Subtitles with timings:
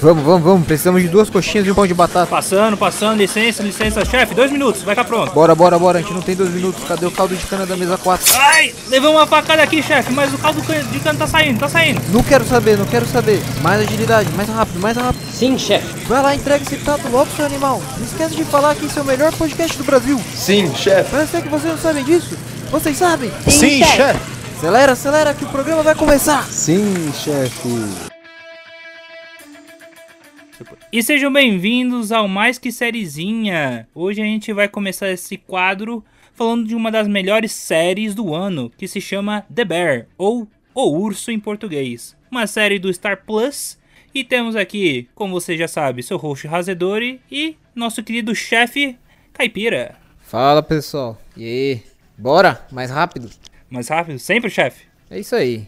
[0.00, 0.66] Vamos, vamos, vamos.
[0.66, 2.26] Precisamos de duas coxinhas e um pão de batata.
[2.26, 4.32] Passando, passando, licença, licença, chefe.
[4.32, 5.32] Dois minutos, vai cá pronto.
[5.32, 5.98] Bora, bora, bora.
[5.98, 6.84] A gente não tem dois minutos.
[6.86, 8.32] Cadê o caldo de cana da mesa 4?
[8.36, 12.00] Ai, levou uma facada aqui, chefe, mas o caldo de cana tá saindo, tá saindo.
[12.12, 13.42] Não quero saber, não quero saber.
[13.60, 15.20] Mais agilidade, mais rápido, mais rápido.
[15.32, 16.04] Sim, chefe.
[16.06, 17.82] Vai lá, entrega esse tato logo, seu animal.
[17.96, 20.20] Não esquece de falar que esse é o melhor podcast do Brasil.
[20.34, 21.10] Sim, chefe.
[21.10, 22.38] Parece que vocês não sabem disso.
[22.70, 23.32] Vocês sabem?
[23.48, 24.20] Sim, chefe.
[24.56, 26.44] Acelera, acelera, que o programa vai começar.
[26.44, 28.17] Sim, chefe.
[30.90, 33.86] E sejam bem-vindos ao Mais Que Sériezinha.
[33.94, 36.02] Hoje a gente vai começar esse quadro
[36.32, 40.98] falando de uma das melhores séries do ano, que se chama The Bear, ou O
[40.98, 42.16] Urso em português.
[42.30, 43.78] Uma série do Star Plus.
[44.14, 48.96] E temos aqui, como você já sabe, seu host Razedori e nosso querido chefe
[49.34, 49.94] Caipira.
[50.20, 51.20] Fala, pessoal.
[51.36, 51.82] E aí?
[52.16, 53.28] Bora, mais rápido.
[53.68, 54.18] Mais rápido?
[54.18, 54.86] Sempre, chefe?
[55.10, 55.66] É isso aí.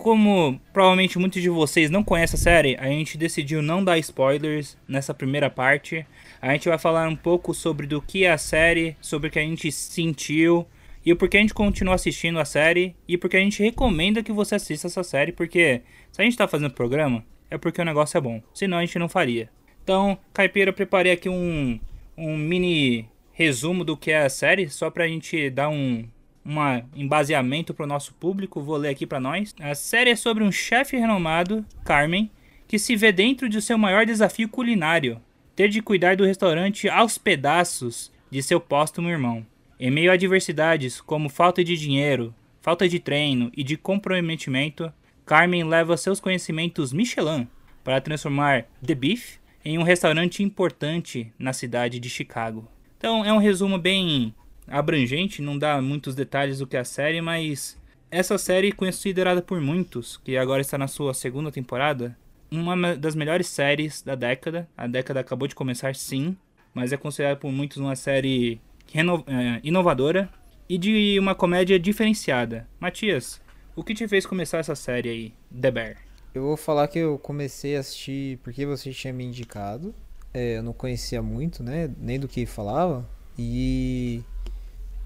[0.00, 4.74] Como provavelmente muitos de vocês não conhecem a série, a gente decidiu não dar spoilers
[4.88, 6.06] nessa primeira parte.
[6.40, 9.38] A gente vai falar um pouco sobre do que é a série, sobre o que
[9.38, 10.66] a gente sentiu
[11.04, 14.32] e o porquê a gente continua assistindo a série e porque a gente recomenda que
[14.32, 18.16] você assista essa série, porque se a gente tá fazendo programa, é porque o negócio
[18.16, 19.50] é bom, senão a gente não faria.
[19.84, 21.78] Então, Caipira, preparei aqui um,
[22.16, 26.08] um mini resumo do que é a série, só pra gente dar um,
[26.44, 26.58] um
[26.94, 29.54] embaseamento para o nosso público, vou ler aqui para nós.
[29.60, 32.30] A série é sobre um chefe renomado, Carmen,
[32.66, 35.20] que se vê dentro de seu maior desafio culinário,
[35.54, 39.44] ter de cuidar do restaurante aos pedaços de seu póstumo irmão.
[39.78, 44.92] Em meio a adversidades como falta de dinheiro, falta de treino e de comprometimento,
[45.24, 47.48] Carmen leva seus conhecimentos Michelin
[47.82, 52.68] para transformar The Beef em um restaurante importante na cidade de Chicago.
[52.98, 54.34] Então é um resumo bem
[54.70, 57.78] abrangente, não dá muitos detalhes do que é a série, mas
[58.10, 62.16] essa série é considerada por muitos, que agora está na sua segunda temporada,
[62.50, 64.68] uma das melhores séries da década.
[64.76, 66.36] A década acabou de começar, sim,
[66.74, 68.60] mas é considerada por muitos uma série
[68.94, 70.28] é, inovadora
[70.68, 72.68] e de uma comédia diferenciada.
[72.78, 73.40] Matias,
[73.76, 75.96] o que te fez começar essa série aí, The Bear?
[76.34, 79.94] Eu vou falar que eu comecei a assistir porque você tinha me indicado.
[80.32, 81.90] É, eu não conhecia muito, né?
[81.98, 83.08] Nem do que falava.
[83.36, 84.22] E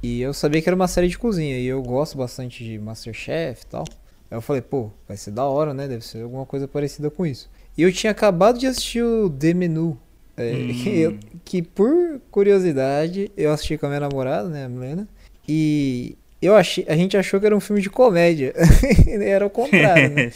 [0.04, 3.62] e eu sabia que era uma série de cozinha e eu gosto bastante de Masterchef
[3.62, 3.84] e tal.
[4.30, 5.88] Aí eu falei, pô, vai ser da hora, né?
[5.88, 7.50] Deve ser alguma coisa parecida com isso.
[7.74, 9.98] E eu tinha acabado de assistir o The Menu.
[10.36, 10.68] É, hum.
[10.74, 15.08] que, eu, que, por curiosidade eu assisti com a minha namorada, né, a Milena.
[15.48, 18.52] E eu achei, a gente achou que era um filme de comédia.
[19.08, 20.30] era o contrário, né?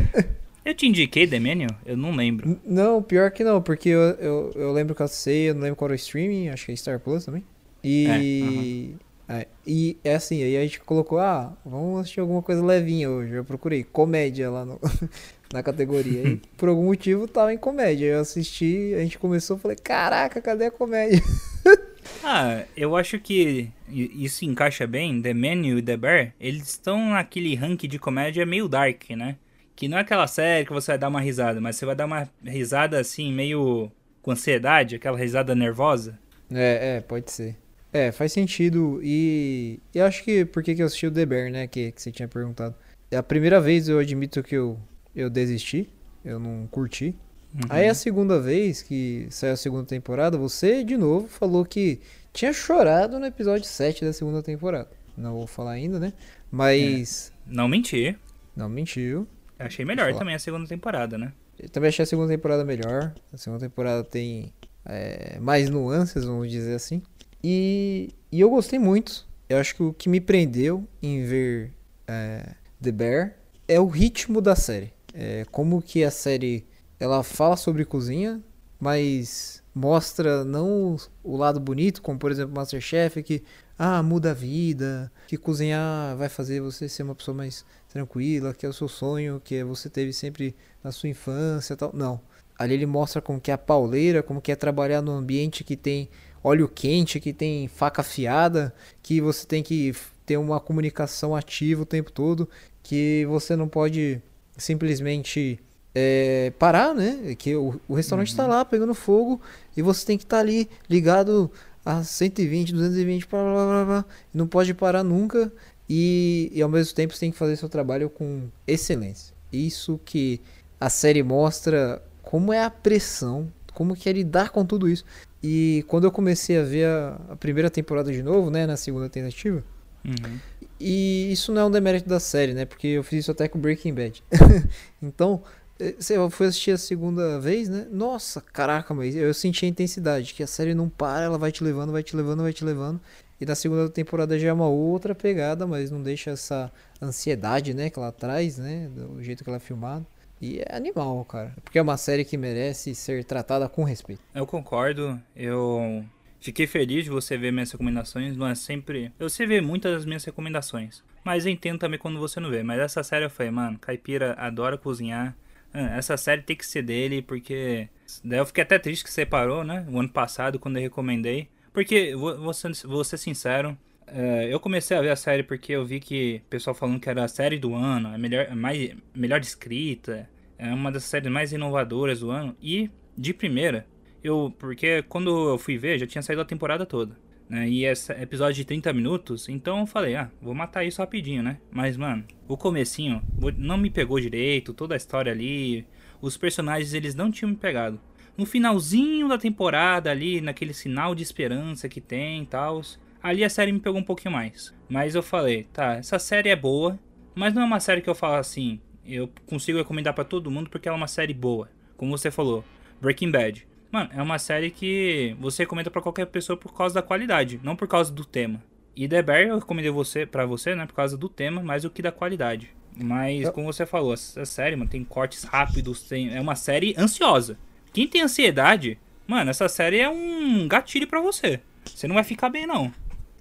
[0.64, 1.66] eu te indiquei The Menu?
[1.84, 2.58] Eu não lembro.
[2.64, 5.76] Não, pior que não, porque eu, eu, eu lembro que eu sei, eu não lembro
[5.76, 7.44] qual era o streaming, acho que é Star Plus também.
[7.84, 8.96] E.
[8.98, 13.10] É, é, e é assim, aí a gente colocou, ah, vamos assistir alguma coisa levinha
[13.10, 13.32] hoje.
[13.32, 14.80] Eu procurei comédia lá no,
[15.52, 16.28] na categoria.
[16.28, 18.06] E por algum motivo tava em comédia.
[18.06, 21.22] Eu assisti, a gente começou, falei, caraca, cadê a comédia?
[22.22, 25.20] ah, eu acho que isso encaixa bem.
[25.22, 29.36] The Menu e The Bear, eles estão naquele ranking de comédia meio dark, né?
[29.74, 32.04] Que não é aquela série que você vai dar uma risada, mas você vai dar
[32.04, 33.90] uma risada assim, meio
[34.22, 36.18] com ansiedade, aquela risada nervosa.
[36.52, 37.56] É, é, pode ser.
[37.94, 39.00] É, faz sentido.
[39.04, 41.68] E eu acho que por que, eu assisti o The Bear, né?
[41.68, 42.74] Que, que você tinha perguntado.
[43.08, 44.76] É a primeira vez eu admito que eu,
[45.14, 45.88] eu desisti.
[46.24, 47.14] Eu não curti.
[47.54, 47.60] Uhum.
[47.68, 52.00] Aí a segunda vez que saiu a segunda temporada, você de novo falou que
[52.32, 54.90] tinha chorado no episódio 7 da segunda temporada.
[55.16, 56.12] Não vou falar ainda, né?
[56.50, 57.32] Mas.
[57.48, 57.54] É.
[57.54, 58.18] Não mentir.
[58.56, 59.28] Não mentiu.
[59.56, 61.32] Eu achei melhor também a segunda temporada, né?
[61.56, 63.14] Eu também achei a segunda temporada melhor.
[63.32, 64.52] A segunda temporada tem
[64.84, 67.00] é, mais nuances, vamos dizer assim.
[67.46, 69.26] E, e eu gostei muito.
[69.50, 71.72] Eu acho que o que me prendeu em ver
[72.08, 73.34] é, The Bear
[73.68, 74.94] é o ritmo da série.
[75.12, 76.64] É, como que a série
[76.98, 78.40] ela fala sobre cozinha,
[78.80, 83.42] mas mostra não o lado bonito, como por exemplo Masterchef, que
[83.78, 88.64] ah, muda a vida, que cozinhar vai fazer você ser uma pessoa mais tranquila, que
[88.64, 91.90] é o seu sonho, que você teve sempre na sua infância, tal.
[91.92, 92.22] Não.
[92.58, 95.76] Ali ele mostra como que é a pauleira, como que é trabalhar num ambiente que
[95.76, 96.08] tem
[96.44, 99.94] óleo quente, que tem faca afiada, que você tem que
[100.26, 102.48] ter uma comunicação ativa o tempo todo,
[102.82, 104.20] que você não pode
[104.56, 105.58] simplesmente
[105.94, 107.34] é, parar, né?
[107.36, 108.50] Que o, o restaurante está uhum.
[108.50, 109.40] lá pegando fogo
[109.74, 111.50] e você tem que estar tá ali ligado
[111.84, 115.52] a 120, 220, blá, blá, blá, blá, não pode parar nunca
[115.88, 119.34] e, e ao mesmo tempo você tem que fazer seu trabalho com excelência.
[119.52, 120.40] Isso que
[120.80, 125.04] a série mostra como é a pressão, como que é lidar com tudo isso.
[125.46, 129.10] E quando eu comecei a ver a, a primeira temporada de novo, né, na segunda
[129.10, 129.62] tentativa,
[130.02, 130.38] uhum.
[130.80, 133.58] e isso não é um demérito da série, né, porque eu fiz isso até com
[133.58, 134.24] Breaking Bad.
[135.02, 135.42] então,
[135.78, 137.86] eh, Você foi assistir a segunda vez, né?
[137.92, 141.62] Nossa, caraca, mas eu senti a intensidade, que a série não para, ela vai te
[141.62, 142.98] levando, vai te levando, vai te levando.
[143.38, 147.90] E na segunda temporada já é uma outra pegada, mas não deixa essa ansiedade, né,
[147.90, 148.88] que ela traz, né?
[148.88, 150.06] Do jeito que ela é filmada.
[150.40, 151.54] E é animal, cara.
[151.62, 154.20] Porque é uma série que merece ser tratada com respeito.
[154.34, 155.20] Eu concordo.
[155.34, 156.04] Eu
[156.40, 158.36] fiquei feliz de você ver minhas recomendações.
[158.36, 159.12] Não é sempre.
[159.18, 161.02] Eu sei ver muitas das minhas recomendações.
[161.24, 162.62] Mas entendo também quando você não vê.
[162.62, 165.34] Mas essa série eu falei, mano, Caipira adora cozinhar.
[165.72, 167.88] Ah, Essa série tem que ser dele, porque.
[168.22, 169.86] Daí eu fiquei até triste que separou, né?
[169.90, 171.48] O ano passado, quando eu recomendei.
[171.72, 175.72] Porque, vou, vou, ser, vou ser sincero, é, eu comecei a ver a série porque
[175.72, 178.56] eu vi que o pessoal falando que era a série do ano, a melhor, a
[178.56, 180.28] mais, melhor escrita,
[180.58, 182.56] é uma das séries mais inovadoras do ano.
[182.60, 183.86] E, de primeira,
[184.22, 184.54] eu.
[184.58, 187.16] Porque quando eu fui ver, já tinha saído a temporada toda.
[187.48, 187.68] Né?
[187.68, 191.58] E esse episódio de 30 minutos, então eu falei, ah, vou matar isso rapidinho, né?
[191.70, 193.22] Mas, mano, o comecinho
[193.58, 195.86] não me pegou direito, toda a história ali,
[196.22, 198.00] os personagens eles não tinham me pegado.
[198.36, 202.80] No finalzinho da temporada ali, naquele sinal de esperança que tem e tal,
[203.24, 204.74] ali a série me pegou um pouquinho mais.
[204.86, 206.98] Mas eu falei, tá, essa série é boa,
[207.34, 210.68] mas não é uma série que eu falo assim, eu consigo recomendar pra todo mundo
[210.68, 211.70] porque ela é uma série boa.
[211.96, 212.62] Como você falou,
[213.00, 213.66] Breaking Bad.
[213.90, 217.74] Mano, é uma série que você recomenda pra qualquer pessoa por causa da qualidade, não
[217.74, 218.62] por causa do tema.
[218.94, 221.90] E The Bear eu recomendei você, pra você, né, por causa do tema, mais do
[221.90, 222.70] que da qualidade.
[222.96, 226.32] Mas, como você falou, essa série, mano, tem cortes rápidos, tem...
[226.34, 227.58] é uma série ansiosa.
[227.92, 231.60] Quem tem ansiedade, mano, essa série é um gatilho pra você.
[231.84, 232.92] Você não vai ficar bem, não.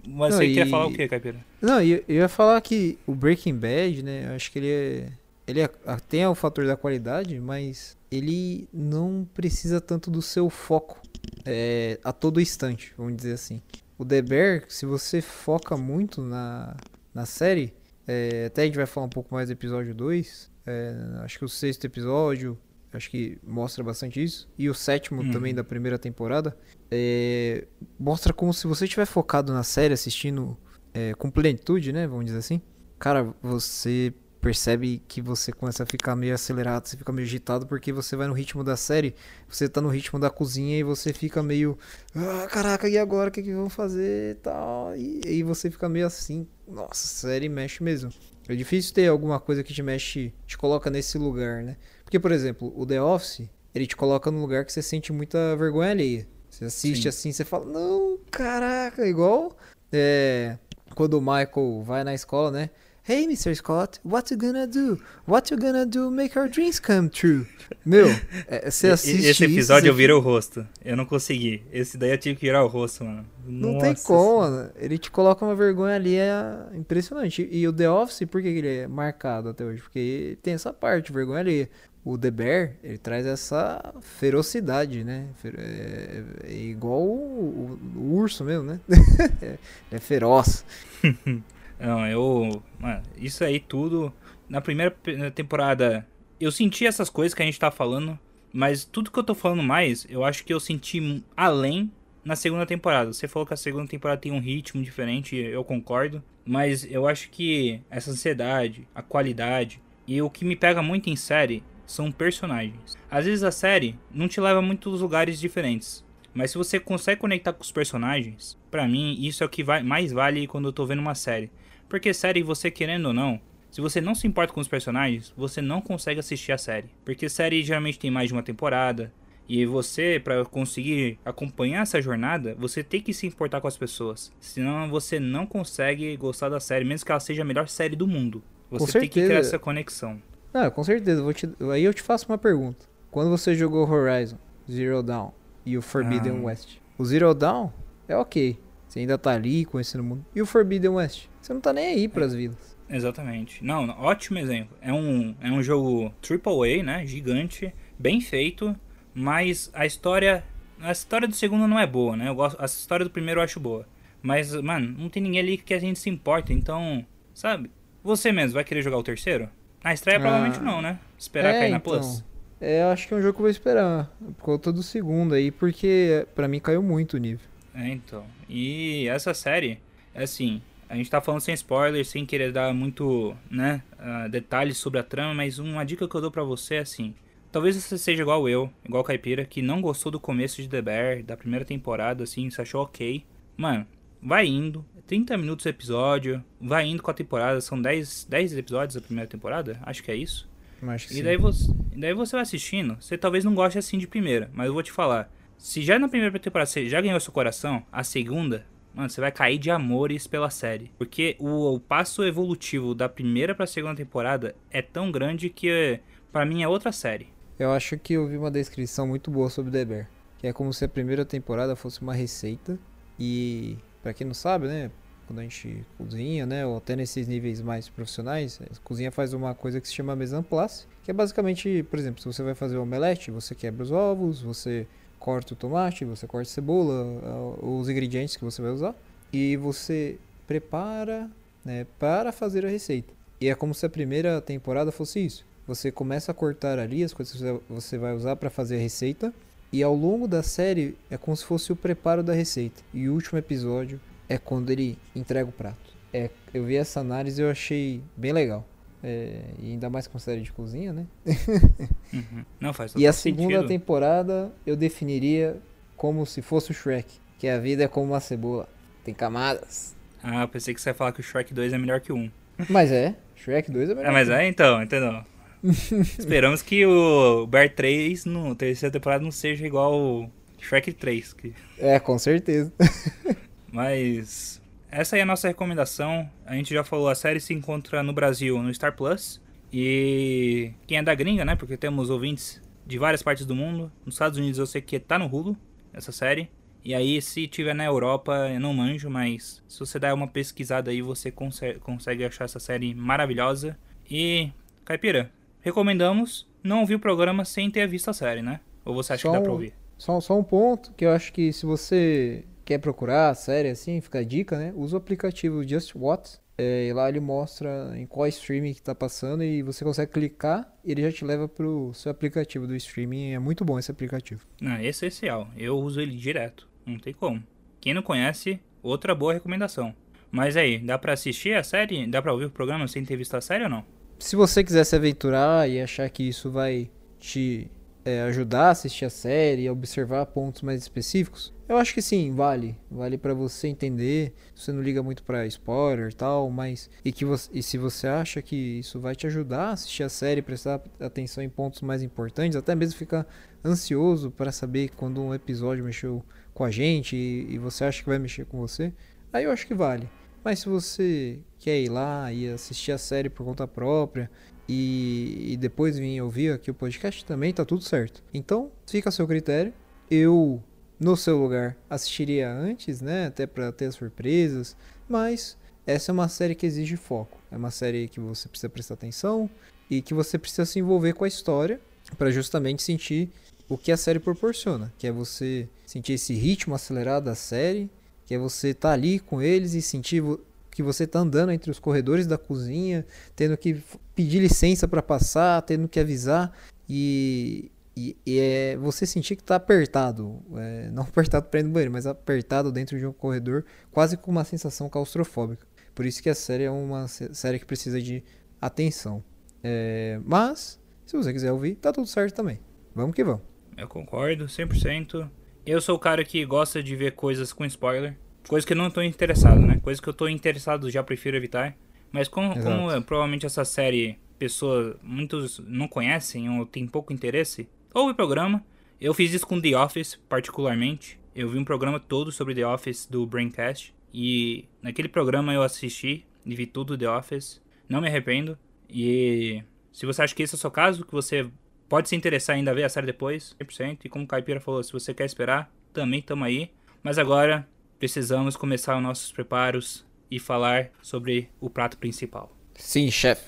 [0.06, 1.38] Mas Não, você e- quer falar o quê, Caipira?
[1.62, 4.28] Não, eu eu ia falar que o Breaking Bad, né?
[4.30, 5.12] Eu acho que ele é.
[5.46, 5.70] Ele é-
[6.08, 11.02] tem o fator da qualidade, mas ele não precisa tanto do seu foco
[11.46, 13.62] é, a todo instante, vamos dizer assim.
[13.98, 16.76] O The Bear, se você foca muito na,
[17.14, 17.74] na série,
[18.08, 21.46] é, até a gente vai falar um pouco mais do episódio 2, é, acho que
[21.46, 22.58] o sexto episódio,
[22.98, 25.32] acho que mostra bastante isso, e o sétimo Uhum.
[25.32, 26.56] também da primeira temporada,
[26.92, 27.66] é,
[28.00, 30.58] mostra como se você estiver focado na série, assistindo
[30.94, 32.08] é, com plenitude, né?
[32.08, 32.62] Vamos dizer assim.
[33.00, 37.94] Cara, você percebe que você começa a ficar meio acelerado, você fica meio agitado porque
[37.94, 39.16] você vai no ritmo da série,
[39.48, 41.78] você tá no ritmo da cozinha e você fica meio.
[42.14, 43.30] Ah, caraca, e agora?
[43.30, 44.96] O que, que vamos fazer e tal?
[44.98, 46.46] E aí você fica meio assim.
[46.68, 48.12] Nossa, a série mexe mesmo.
[48.48, 51.78] É difícil ter alguma coisa que te mexe, te coloca nesse lugar, né?
[52.14, 55.56] Porque, por exemplo, o The Office, ele te coloca num lugar que você sente muita
[55.56, 56.28] vergonha alheia.
[56.48, 57.10] Você assiste Sim.
[57.10, 59.58] assim, você fala, não, caraca, igual
[59.92, 60.60] é,
[60.94, 62.70] quando o Michael vai na escola, né?
[63.10, 63.56] Hey, Mr.
[63.56, 64.98] Scott, what you gonna do?
[65.28, 67.48] What you gonna do make our dreams come true?
[67.84, 68.08] Meu,
[68.48, 70.66] é, você assiste Esse isso, episódio você eu virei o rosto.
[70.86, 71.64] Eu não consegui.
[71.72, 73.26] Esse daí eu tive que virar o rosto, mano.
[73.46, 74.70] Não tem como.
[74.78, 76.32] Ele te coloca uma vergonha ali, é
[76.76, 77.46] impressionante.
[77.52, 79.82] E o The Office, por que que ele é marcado até hoje?
[79.82, 81.70] Porque tem essa parte, vergonha ali.
[82.06, 85.28] O The Bear, ele traz essa ferocidade, né?
[85.46, 88.80] É, é igual o, o- o urso mesmo, né?
[89.42, 89.58] é,
[89.92, 90.66] é feroz.
[91.80, 92.62] Não, eu.
[92.80, 94.12] Mano, isso aí tudo.
[94.50, 94.94] Na primeira
[95.34, 96.06] temporada,
[96.40, 98.20] eu senti essas coisas que a gente tá falando.
[98.52, 101.90] Mas tudo que eu tô falando mais, eu acho que eu senti além
[102.24, 103.12] na segunda temporada.
[103.12, 106.22] Você falou que a segunda temporada tem um ritmo diferente, eu concordo.
[106.46, 111.16] Mas eu acho que essa ansiedade, a qualidade e o que me pega muito em
[111.16, 112.98] série são personagens.
[113.10, 116.04] Às vezes a série não te leva a muitos lugares diferentes.
[116.34, 119.84] Mas se você consegue conectar com os personagens, pra mim isso é o que vai-
[119.84, 121.52] mais vale quando eu tô vendo uma série.
[121.88, 123.40] Porque série, você querendo ou não,
[123.70, 126.88] se você não se importa com os personagens, você não consegue assistir a série.
[127.06, 129.14] Porque série geralmente tem mais de uma temporada.
[129.48, 134.32] E você, pra conseguir acompanhar essa jornada, você tem que se importar com as pessoas.
[134.40, 138.08] Senão você não consegue gostar da série, mesmo que ela seja a melhor série do
[138.08, 138.42] mundo.
[138.72, 139.40] Você tem que certeza.
[139.40, 140.20] essa conexão.
[140.54, 141.22] Ah, com certeza.
[141.22, 141.50] Vou te...
[141.72, 142.86] Aí eu te faço uma pergunta.
[143.10, 144.38] Quando você jogou Horizon,
[144.70, 145.32] Zero Dawn
[145.66, 146.46] e o Forbidden Ah.
[146.46, 147.70] West, o Zero Dawn
[148.08, 148.60] é ok.
[148.88, 150.26] Você ainda tá ali conhecendo o mundo.
[150.36, 151.26] E o Forbidden West?
[151.42, 152.78] Você não tá nem aí pras vilas.
[152.90, 153.64] Exatamente.
[153.64, 154.78] Não, não, ótimo exemplo.
[154.82, 157.06] É um, é um jogo AAA, né?
[157.06, 158.76] Gigante, bem feito,
[159.14, 160.44] mas a história.
[160.80, 162.28] A história do segundo não é boa, né?
[162.28, 163.88] Eu gosto, a história do primeiro eu acho boa.
[164.22, 167.06] Mas, mano, não tem ninguém ali que a gente se importa, então.
[167.34, 167.72] Sabe?
[168.04, 169.50] Você mesmo vai querer jogar o terceiro?
[169.84, 170.22] Na estreia, Ah.
[170.22, 171.00] provavelmente não, né?
[171.18, 171.94] Esperar É, cair na então.
[172.00, 172.24] Plus.
[172.62, 174.10] É, eu acho que é um jogo que eu vou esperar.
[174.38, 177.46] Por conta do segundo aí, porque pra mim caiu muito o nível.
[177.76, 178.24] É, então.
[178.48, 179.80] E essa série,
[180.14, 184.78] é assim, a gente tá falando sem spoilers, sem querer dar muito, né, ah, detalhes
[184.78, 187.14] sobre a trama, mas uma dica que eu dou pra você é assim.
[187.52, 190.82] Talvez você seja igual eu, igual o Caipira, que não gostou do começo de The
[190.82, 193.24] Bear, da primeira temporada, assim, você achou ok.
[193.58, 193.86] Mano,
[194.24, 198.96] vai indo, 30 minutos o episódio, vai indo com a temporada, são 10, 10 episódios
[198.96, 200.50] da primeira temporada, acho que é isso.
[200.88, 201.24] Acho que E sim.
[201.24, 204.74] daí você, daí você vai assistindo, você talvez não goste assim de primeira, mas eu
[204.74, 205.32] vou te falar.
[205.58, 209.32] Se já na primeira temporada você já ganhou seu coração, a segunda, mano, você vai
[209.32, 210.92] cair de amores pela série.
[210.98, 216.00] Porque o, o passo evolutivo da primeira pra segunda temporada é tão grande que
[216.32, 217.28] para mim é outra série.
[217.58, 220.10] Eu acho que eu vi uma descrição muito boa sobre The Bear.
[220.40, 222.78] Que é como se a primeira temporada fosse uma receita.
[223.18, 224.92] E, pra quem não sabe, né?
[225.26, 226.66] Quando a gente cozinha, né?
[226.66, 230.36] Ou até nesses níveis mais profissionais, a cozinha faz uma coisa que se chama mise
[230.36, 230.86] en place.
[231.04, 234.42] Que é basicamente, por exemplo, se você vai fazer um omelete, você quebra os ovos,
[234.42, 234.86] você
[235.18, 238.94] corta o tomate, você corta a cebola, os ingredientes que você vai usar.
[239.32, 241.30] E você prepara
[241.64, 243.14] né, para fazer a receita.
[243.40, 245.46] E é como se a primeira temporada fosse isso.
[245.66, 249.34] Você começa a cortar ali as coisas que você vai usar para fazer a receita.
[249.74, 252.82] E ao longo da série é como se fosse o preparo da receita.
[252.94, 254.00] E o último episódio
[254.30, 255.92] é quando ele entrega o prato.
[256.14, 258.64] É, eu vi essa análise e eu achei bem legal.
[259.04, 261.08] É, e ainda mais com série de cozinha, né?
[262.14, 262.46] uhum.
[262.60, 263.68] Não faz E a segunda sentido.
[263.68, 265.58] temporada eu definiria
[265.98, 267.12] como se fosse o Shrek.
[267.40, 268.70] Que a vida é como uma cebola.
[269.04, 269.96] Tem camadas.
[270.22, 272.16] Ah, eu pensei que você ia falar que o Shrek 2 é melhor que o
[272.16, 272.32] 1.
[272.70, 273.16] Mas é.
[273.36, 274.10] Shrek 2 é melhor.
[274.10, 275.26] Ah, mas é então, entendeu?
[276.20, 280.30] Esperamos que o Bear 3 no terceira temporada não seja igual o
[280.60, 281.34] Shrek 3.
[281.34, 281.54] Que...
[281.78, 282.72] É, com certeza.
[283.72, 286.30] Mas essa é a nossa recomendação.
[286.46, 289.42] A gente já falou, a série se encontra no Brasil no Star Plus.
[289.72, 291.56] E quem é da gringa, né?
[291.56, 293.92] Porque temos ouvintes de várias partes do mundo.
[294.06, 295.58] Nos Estados Unidos eu sei que tá no Hulu,
[295.94, 296.50] essa série.
[296.86, 300.92] E aí, se tiver na Europa, eu não manjo, mas se você der uma pesquisada
[300.92, 303.80] aí, você consegue, consegue achar essa série maravilhosa.
[304.12, 304.52] E,
[304.84, 305.32] Caipira,
[305.64, 308.60] recomendamos não ouvir o programa sem ter visto a série, né?
[308.86, 309.74] Ou você acha só que dá pra ouvir?
[309.98, 314.00] Só, só um ponto que eu acho que se você quer procurar a série assim,
[314.02, 314.74] fica a dica, né?
[314.76, 316.44] Usa o aplicativo Just Watch.
[316.56, 320.72] É, e lá ele mostra em qual streaming que tá passando e você consegue clicar
[320.86, 323.32] e ele já te leva pro seu aplicativo do streaming.
[323.32, 324.46] É muito bom esse aplicativo.
[324.62, 325.48] Não, é essencial.
[325.58, 326.68] Eu uso ele direto.
[326.86, 327.42] Não tem como.
[327.82, 329.96] Quem não conhece, outra boa recomendação.
[330.32, 332.06] Mas aí, dá pra assistir a série?
[332.06, 333.84] Dá pra ouvir o programa sem ter visto a série ou não?
[334.24, 336.90] Se você quiser se aventurar e achar que isso vai
[337.20, 337.70] te
[338.06, 342.32] é, ajudar a assistir a série e observar pontos mais específicos, eu acho que sim,
[342.32, 342.78] vale.
[342.90, 344.34] Vale para você entender.
[344.56, 348.08] Você não liga muito para spoiler e tal, mas e que você, e se você
[348.08, 352.02] acha que isso vai te ajudar a assistir a série, prestar atenção em pontos mais
[352.02, 353.28] importantes, até mesmo ficar
[353.64, 358.08] ansioso para saber quando um episódio mexeu com a gente e, e você acha que
[358.08, 358.94] vai mexer com você,
[359.34, 360.08] aí eu acho que vale.
[360.44, 364.30] Mas se você quer ir lá e assistir a série por conta própria
[364.68, 368.22] e, e depois vir ouvir aqui o podcast, também tá tudo certo.
[368.34, 369.74] Então, fica a seu critério.
[370.12, 370.62] Eu,
[371.00, 373.28] no seu lugar, assistiria antes, né?
[373.28, 374.76] Até para ter as surpresas.
[375.08, 375.58] Mas
[375.88, 377.40] essa é uma série que exige foco.
[377.52, 379.50] É uma série que você precisa prestar atenção
[379.90, 381.80] e que você precisa se envolver com a história
[382.18, 383.30] para justamente sentir
[383.70, 387.90] o que a série proporciona, que é você sentir esse ritmo acelerado da série
[388.26, 390.24] que é você estar tá ali com eles e sentir
[390.72, 393.82] que você está andando entre os corredores da cozinha, tendo que
[394.16, 396.52] pedir licença para passar, tendo que avisar
[396.90, 401.70] e, e, e é você sentir que está apertado, é, não apertado para ir no
[401.70, 405.66] banheiro, mas apertado dentro de um corredor, quase com uma sensação claustrofóbica.
[405.94, 408.24] Por isso que a série é uma série que precisa de
[408.60, 409.24] atenção.
[409.64, 412.60] É, mas, se você quiser ouvir, tá tudo certo também.
[412.96, 413.42] Vamos que vamos.
[413.78, 415.30] Eu concordo, 100%.
[415.66, 418.18] Eu sou o cara que gosta de ver coisas com spoiler.
[418.50, 419.80] Coisa que eu não estou interessado, né?
[419.82, 421.78] Coisa que eu estou interessado já prefiro evitar.
[422.12, 427.70] Mas como, como é, provavelmente essa série pessoas, muitos não conhecem ou tem pouco interesse,
[427.94, 428.62] ouve o programa.
[429.00, 431.18] Eu fiz isso com The Office, particularmente.
[431.34, 433.96] Eu vi um programa todo sobre The Office do Braincast.
[434.14, 437.62] E naquele programa eu assisti e vi tudo The Office.
[437.88, 438.58] Não me arrependo.
[438.90, 441.50] E se você acha que esse é o seu caso, que você
[441.94, 444.06] Pode se interessar ainda ver a série depois, 100%.
[444.06, 446.72] E como o Caipira falou, se você quer esperar, também estamos aí.
[447.04, 447.70] Mas agora
[448.00, 452.52] precisamos começar os nossos preparos e falar sobre o prato principal.
[452.74, 453.48] Sim, chefe.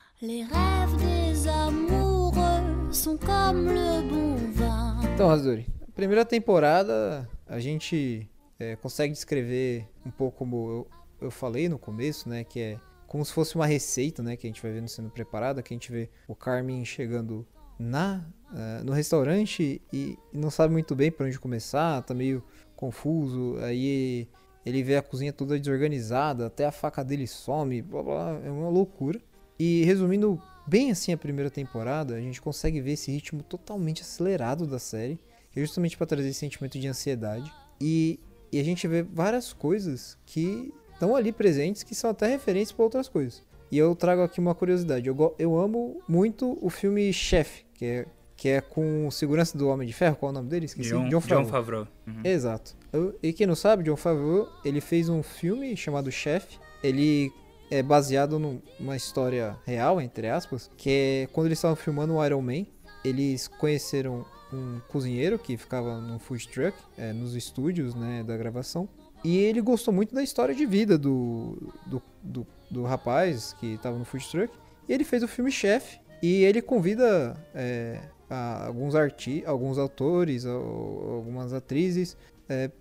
[5.12, 10.88] Então, Razuri, primeira temporada a gente é, consegue descrever um pouco como eu,
[11.20, 12.44] eu falei no começo, né?
[12.44, 14.38] Que é como se fosse uma receita, né?
[14.38, 17.44] Que a gente vai vendo sendo preparada, que a gente vê o Carmen chegando
[17.80, 22.44] na uh, no restaurante e, não sabe muito bem para onde começar, tá meio
[22.76, 23.58] confuso.
[23.62, 24.28] Aí
[24.66, 28.70] ele vê a cozinha toda desorganizada, até a faca dele some, blá blá, é uma
[28.70, 29.20] loucura.
[29.58, 34.66] E resumindo bem assim a primeira temporada, a gente consegue ver esse ritmo totalmente acelerado
[34.66, 35.20] da série,
[35.52, 37.52] que é justamente para trazer esse sentimento de ansiedade.
[37.80, 38.20] E,
[38.52, 42.84] e a gente vê várias coisas que estão ali presentes que são até referências para
[42.84, 43.44] outras coisas.
[43.72, 45.08] E eu trago aqui uma curiosidade.
[45.08, 48.06] Eu, eu amo muito o filme Chef, que é
[48.38, 50.66] que é com segurança do Homem de Ferro, qual é o nome dele?
[50.66, 50.90] Esqueci.
[50.90, 51.44] John, John Favreau.
[51.46, 51.88] John Favreau.
[52.06, 52.22] Uhum.
[52.22, 52.76] Exato.
[53.24, 56.58] E quem não sabe, John Favreau, ele fez um filme chamado Chef.
[56.84, 57.32] Ele
[57.72, 60.90] é baseado num- numa história real, entre aspas, que
[61.24, 62.66] é quando eles estavam filmando o Iron Man,
[63.06, 68.88] eles conheceram um cozinheiro que ficava num food truck, é, nos estúdios né, da gravação.
[69.24, 73.98] E ele gostou muito da história de vida do, do, do, do rapaz que estava
[73.98, 74.54] no food truck.
[74.90, 76.00] E ele fez o filme Chef.
[76.22, 82.18] E ele convida é, alguns, arti alguns autores, al- algumas atrizes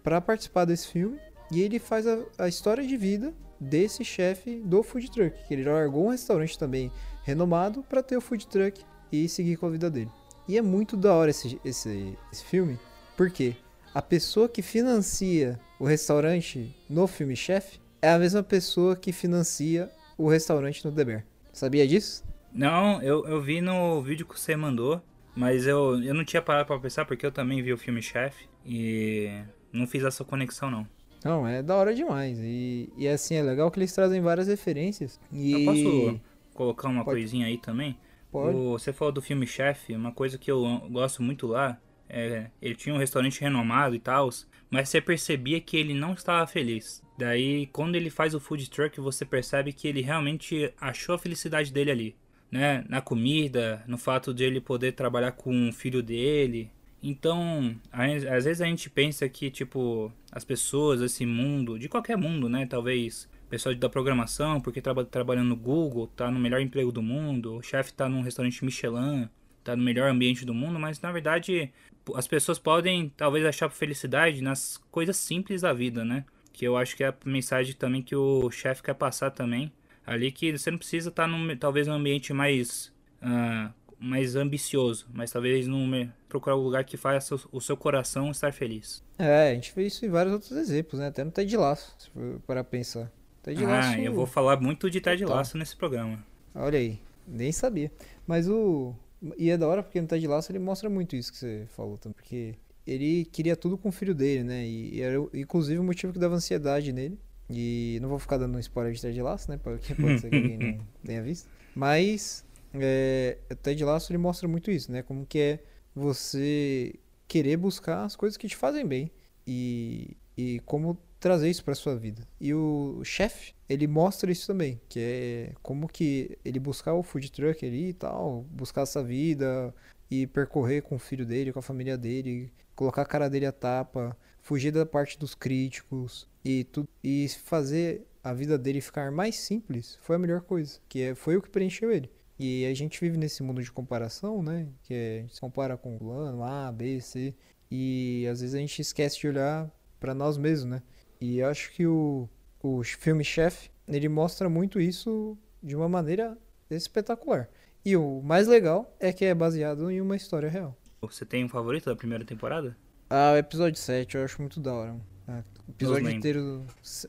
[0.03, 1.19] para participar desse filme.
[1.51, 5.37] E ele faz a, a história de vida desse chefe do food truck.
[5.47, 6.91] Que ele largou um restaurante também
[7.23, 10.11] renomado para ter o food truck e seguir com a vida dele.
[10.49, 12.79] E é muito da hora esse, esse, esse filme,
[13.17, 13.57] porque
[13.95, 19.91] a pessoa que financia o restaurante no filme Chef é a mesma pessoa que financia
[20.19, 21.25] o restaurante no The Bear.
[21.53, 22.25] Sabia disso?
[22.55, 25.03] Não, eu, eu vi no vídeo que você mandou,
[25.35, 28.47] mas eu, eu não tinha parado pra pensar porque eu também vi o filme Chef
[28.65, 29.29] e
[29.73, 30.87] não fiz essa conexão não.
[31.25, 32.39] Não, é da hora demais.
[32.41, 35.19] E, e assim, é legal que eles trazem várias referências.
[35.33, 35.53] E...
[35.53, 36.21] Eu posso
[36.53, 37.19] colocar uma Pode.
[37.19, 37.99] coisinha aí também?
[38.31, 38.57] Pode.
[38.57, 42.75] O- você falou do filme Chef, uma coisa que eu gosto muito lá, é, ele
[42.77, 44.29] tinha um restaurante renomado e tal,
[44.71, 47.03] mas você percebia que ele não estava feliz.
[47.19, 51.73] Daí, quando ele faz o food truck, você percebe que ele realmente achou a felicidade
[51.73, 52.17] dele ali,
[52.51, 52.85] né?
[52.89, 56.71] Na comida, no fato de ele poder trabalhar com o filho dele.
[57.03, 62.49] Então, às vezes a gente pensa que, tipo, as pessoas, esse mundo, de qualquer mundo,
[62.49, 62.67] né?
[62.67, 67.57] Talvez pessoal da programação, porque traba trabalhando no Google, tá no melhor emprego do mundo,
[67.57, 69.29] o chefe tá num restaurante Michelin,
[69.63, 71.71] tá no melhor ambiente do mundo, mas na verdade
[72.17, 76.25] as pessoas podem talvez achar felicidade nas coisas simples da vida, né?
[76.53, 79.73] Que eu acho que é a mensagem também que o chefe quer passar também.
[80.07, 82.93] Ali que você não precisa estar num, talvez num ambiente mais
[83.23, 88.53] ah, mais ambicioso, mas talvez num, procurar um lugar que faça o seu coração estar
[88.53, 89.03] feliz.
[89.19, 91.09] É, a gente vê isso em vários outros exemplos, né?
[91.09, 93.11] Até no Ted Laço, se for para pensar.
[93.43, 95.25] Ted Laço, Ah, eu vou falar muito de Ted.
[95.25, 96.25] Lasso nesse programa.
[96.55, 97.91] olha aí, nem sabia.
[98.27, 98.95] Mas o...
[99.39, 101.97] E é da hora porque no Ted Laço ele mostra muito isso que você falou
[101.97, 102.15] também.
[102.15, 102.55] Porque
[102.87, 104.67] ele queria tudo com o filho dele, né?
[104.67, 107.19] E, e era inclusive o motivo que dava ansiedade nele.
[107.49, 109.59] E não vou ficar dando spoiler de Ted Laço, né?
[109.63, 111.49] Porque pode ser que alguém não tenha visto.
[111.75, 115.03] Mas é, o Ted Laço ele mostra muito isso, né?
[115.03, 115.59] Como que é
[115.95, 116.95] você
[117.29, 119.11] querer buscar as coisas que te fazem bem
[119.47, 122.27] e, e como trazer isso para sua vida.
[122.41, 127.33] E o chefe, ele mostra isso também, que é como que ele buscar o food
[127.33, 129.75] truck ali e tal, buscar essa vida
[130.11, 133.53] e percorrer com o filho dele, com a família dele, colocar a cara dele à
[133.53, 139.37] tapa, fugir da parte dos críticos e tudo e fazer a vida dele ficar mais
[139.37, 142.11] simples foi a melhor coisa, que é, foi o que preencheu ele.
[142.39, 144.69] E a gente vive nesse mundo de comparação, né?
[144.83, 147.35] Que é, a gente se compara com o plano A, B, C.
[147.71, 150.83] E às vezes a gente esquece de olhar para nós mesmos, né?
[151.21, 152.29] E eu acho que o,
[152.63, 156.37] o filme Chef, ele mostra muito isso de uma maneira
[156.69, 157.49] espetacular.
[157.85, 160.77] E o mais legal é que é baseado em uma história real.
[161.01, 162.77] Você tem um favorito da primeira temporada?
[163.09, 164.97] Ah, o episódio 7 eu acho muito da hora.
[165.29, 166.65] Ah, episódio inteiro.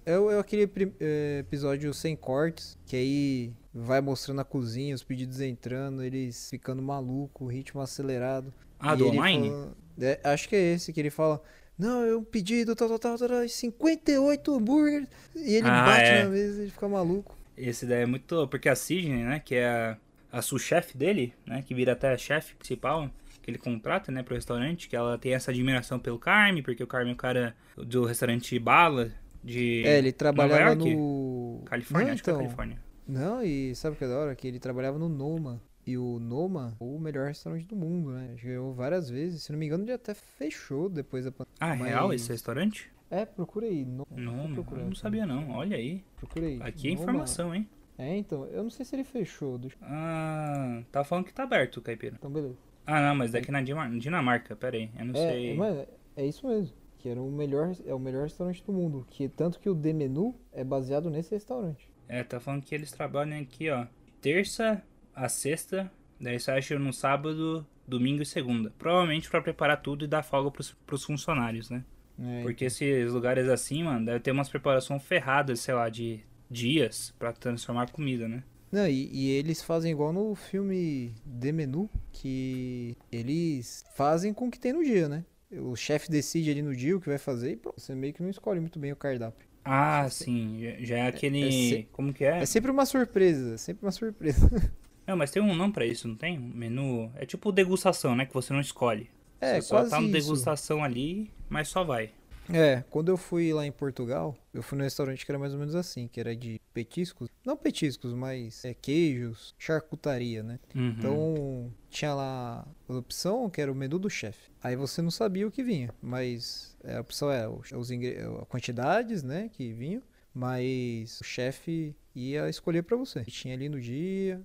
[0.05, 5.03] É, o- é aquele é, episódio sem cortes, que aí vai mostrando a cozinha, os
[5.03, 8.53] pedidos entrando, eles ficando maluco, o ritmo acelerado.
[8.79, 9.49] Ah, do online?
[9.49, 11.41] fala- é, acho que é esse que ele fala.
[11.77, 15.09] Não, é um pedido, tal, tal, tal, tal, tal, 58 hambúrgueres.
[15.35, 16.23] E ele Ah, bate é.
[16.23, 17.37] na mesa e ele fica maluco.
[17.57, 18.47] Esse daí é muito.
[18.47, 19.41] Porque a Sidney, né?
[19.43, 19.97] Que é a,
[20.31, 21.61] a sous-chefe dele, né?
[21.65, 23.09] Que vira até a chefe principal,
[23.45, 24.23] que ele contrata, né?
[24.23, 24.89] Pro restaurante.
[24.89, 28.57] Que ela tem essa admiração pelo Carme, porque o Carme é o cara do restaurante
[28.59, 29.11] Bala
[29.43, 29.83] de.
[29.85, 30.95] É, ele trabalhava Nova York?
[30.95, 31.61] no.
[31.65, 32.79] Califórnia, Não, acho que é então, Califórnia.
[33.07, 34.35] Não, e sabe o que é da hora?
[34.35, 35.61] Que ele trabalhava no Noma.
[35.85, 38.35] E o Noma, o melhor restaurante do mundo, né?
[38.43, 39.43] Ganhou várias vezes.
[39.43, 41.55] Se não me engano, ele até fechou depois da pandemia.
[41.59, 42.91] Ah, é Mas- real esse restaurante?
[43.11, 43.85] É, procura aí.
[43.85, 44.07] No...
[44.09, 45.51] Não, não sabia não.
[45.51, 46.03] Olha aí.
[46.17, 46.59] Procura aí.
[46.63, 47.03] Aqui é Noma.
[47.03, 47.69] informação, hein?
[47.99, 48.45] É, então.
[48.47, 49.59] Eu não sei se ele fechou.
[49.59, 49.77] Deixa...
[49.83, 52.15] Ah, tá falando que tá aberto, Caipira.
[52.17, 52.57] Então, beleza.
[52.85, 54.89] Ah, não, mas daqui na Dinamar- Dinamarca, pera aí.
[54.97, 55.51] Eu não É, sei.
[55.51, 56.75] é, mas é isso mesmo.
[56.99, 59.05] Que era o melhor, é o melhor restaurante do mundo.
[59.09, 61.89] Que tanto que o The Menu é baseado nesse restaurante.
[62.07, 63.85] É, tá falando que eles trabalham aqui, ó.
[64.21, 64.81] Terça
[65.13, 68.71] a sexta, daí você acha no sábado, domingo e segunda.
[68.77, 71.83] Provavelmente pra preparar tudo e dar folga pros, pros funcionários, né?
[72.19, 77.13] É, Porque esses lugares assim, mano, deve ter umas preparações ferradas, sei lá, de dias
[77.19, 78.43] pra transformar comida, né?
[78.75, 84.51] Não, e, e eles fazem igual no filme The Menu, que eles fazem com o
[84.51, 85.23] que tem no dia, né?
[85.49, 87.79] O chefe decide ali no dia o que vai fazer e pronto.
[87.79, 89.47] Você meio que não escolhe muito bem o cardápio.
[89.63, 91.41] Ah, sim, já- já é aquele.
[91.47, 92.39] é se- Como que é?
[92.41, 94.49] É sempre uma surpresa, sempre uma surpresa.
[95.07, 96.37] Não, mas tem um nome pra isso, não tem?
[96.37, 97.09] Um menu.
[97.15, 98.25] É tipo degustação, né?
[98.25, 99.07] Que você não escolhe.
[99.39, 100.11] É, você só quase tá no isso.
[100.13, 102.09] degustação ali, mas só vai.
[102.51, 105.59] É, quando eu fui lá em Portugal, eu fui num restaurante que era mais ou
[105.59, 110.59] menos assim, que era de petiscos, não petiscos, mas é, queijos, charcutaria, né?
[110.75, 110.89] Uhum.
[110.89, 114.51] Então tinha lá a opção que era o menu do chefe.
[114.61, 118.45] Aí você não sabia o que vinha, mas é, a opção é os, ingre- a
[118.45, 123.23] quantidades, né, que vinham, mas o chefe ia escolher pra você.
[123.23, 124.41] Tinha ali no dia,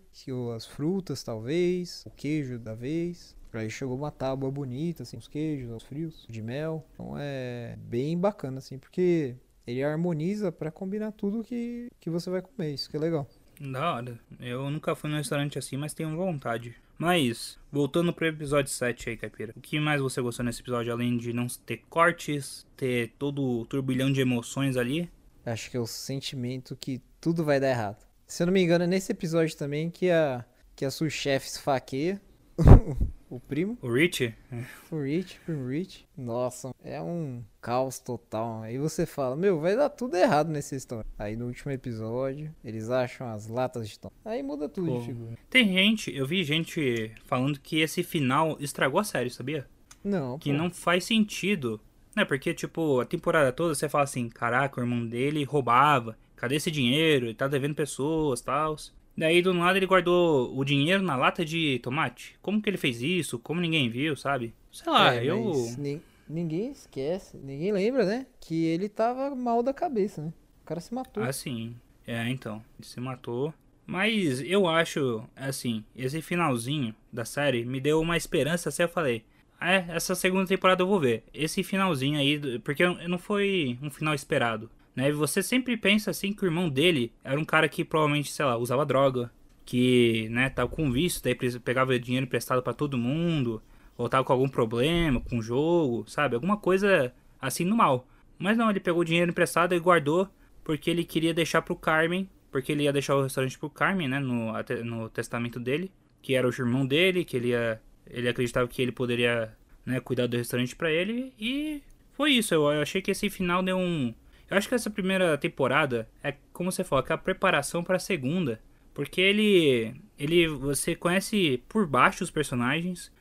[0.57, 3.37] as frutas talvez, o queijo da vez.
[3.53, 6.87] Aí chegou uma tábua bonita, assim, os queijos, os frios, de mel.
[6.95, 9.35] Então é bem bacana, assim, porque
[9.70, 12.74] ele harmoniza pra combinar tudo que, que você vai comer.
[12.74, 13.26] Isso que é legal.
[13.61, 14.18] Da hora.
[14.38, 16.74] Eu nunca fui num restaurante assim, mas tenho vontade.
[16.98, 19.54] Mas, voltando pro episódio 7 aí, Caipira.
[19.56, 23.66] O que mais você gostou nesse episódio, além de não ter cortes, ter todo o
[23.66, 25.11] turbilhão de emoções ali?
[25.44, 28.04] Acho que é o sentimento que tudo vai dar errado.
[28.26, 30.44] Se eu não me engano, é nesse episódio também que a,
[30.76, 32.20] que a sua chefe esfaqueia
[33.31, 34.35] o primo, O Rich?
[34.90, 36.05] o Rich, o primo Rich.
[36.16, 38.62] Nossa, é um caos total.
[38.62, 41.07] Aí você fala, meu, vai dar tudo errado nessa história.
[41.19, 44.11] Aí no último episódio, eles acham as latas de tom.
[44.25, 44.99] Aí muda tudo Pô.
[44.99, 45.38] de figura.
[45.49, 49.66] Tem gente, eu vi gente falando que esse final estragou a série, sabia?
[50.03, 50.57] Não, Que pô.
[50.59, 51.81] não faz sentido.
[52.16, 56.57] Né, porque, tipo, a temporada toda você fala assim, caraca, o irmão dele roubava, cadê
[56.57, 57.27] esse dinheiro?
[57.27, 58.75] Ele tá devendo pessoas, tal.
[59.20, 62.37] Daí, do nada, ele guardou o dinheiro na lata de tomate.
[62.40, 63.38] Como que ele fez isso?
[63.38, 64.54] Como ninguém viu, sabe?
[64.72, 65.52] Sei lá, É, eu...
[65.76, 68.26] ni- ninguém esquece, ninguém lembra, né?
[68.40, 70.33] Que ele tava mal da cabeça, né?
[70.62, 71.22] O cara se matou.
[71.22, 73.52] Assim, é, então, ele se matou.
[73.87, 79.24] Mas eu acho, assim, esse finalzinho da série me deu uma esperança, assim, eu falei,
[79.61, 81.24] é, essa segunda temporada eu vou ver.
[81.35, 85.11] Esse finalzinho aí, porque não foi um final esperado, né?
[85.12, 88.57] Você sempre pensa, assim, que o irmão dele era um cara que provavelmente, sei lá,
[88.57, 89.31] usava droga,
[89.64, 93.62] que, né, tava com vício, daí pegava dinheiro emprestado pra todo mundo,
[93.96, 96.35] ou tava com algum problema com o jogo, sabe?
[96.35, 98.07] Alguma coisa assim no mal.
[98.38, 100.29] Mas não, ele pegou o dinheiro emprestado e guardou
[100.64, 104.18] porque ele queria deixar pro Carmen, porque ele ia deixar o restaurante pro Carmen, né,
[104.18, 104.53] no,
[104.85, 105.90] no testamento dele,
[106.22, 110.26] que era o irmão dele, que ele ia, ele acreditava que ele poderia, né, cuidar
[110.26, 114.14] do restaurante pra ele, e foi isso, eu, eu achei que esse final deu um...
[114.50, 117.98] Eu acho que essa primeira temporada é, como você falou, que é a preparação pra
[117.98, 118.60] segunda,
[118.92, 123.12] porque ele, ele, você conhece por baixo os personagens,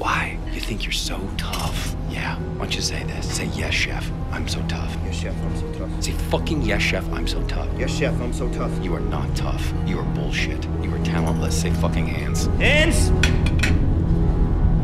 [0.00, 0.38] Why?
[0.50, 1.94] You think you're so tough?
[2.08, 2.38] Yeah.
[2.56, 3.36] Why don't you say this?
[3.36, 4.10] Say, yes, chef.
[4.32, 4.96] I'm so tough.
[5.04, 6.02] Yes, chef, I'm so tough.
[6.02, 7.04] Say fucking yes, chef.
[7.12, 7.68] I'm so tough.
[7.78, 8.72] Yes, chef, I'm so tough.
[8.82, 9.74] You are not tough.
[9.84, 10.64] You are bullshit.
[10.82, 11.60] You are talentless.
[11.60, 12.46] Say fucking hands.
[12.58, 13.10] Hands!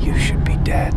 [0.04, 0.92] You should be dead.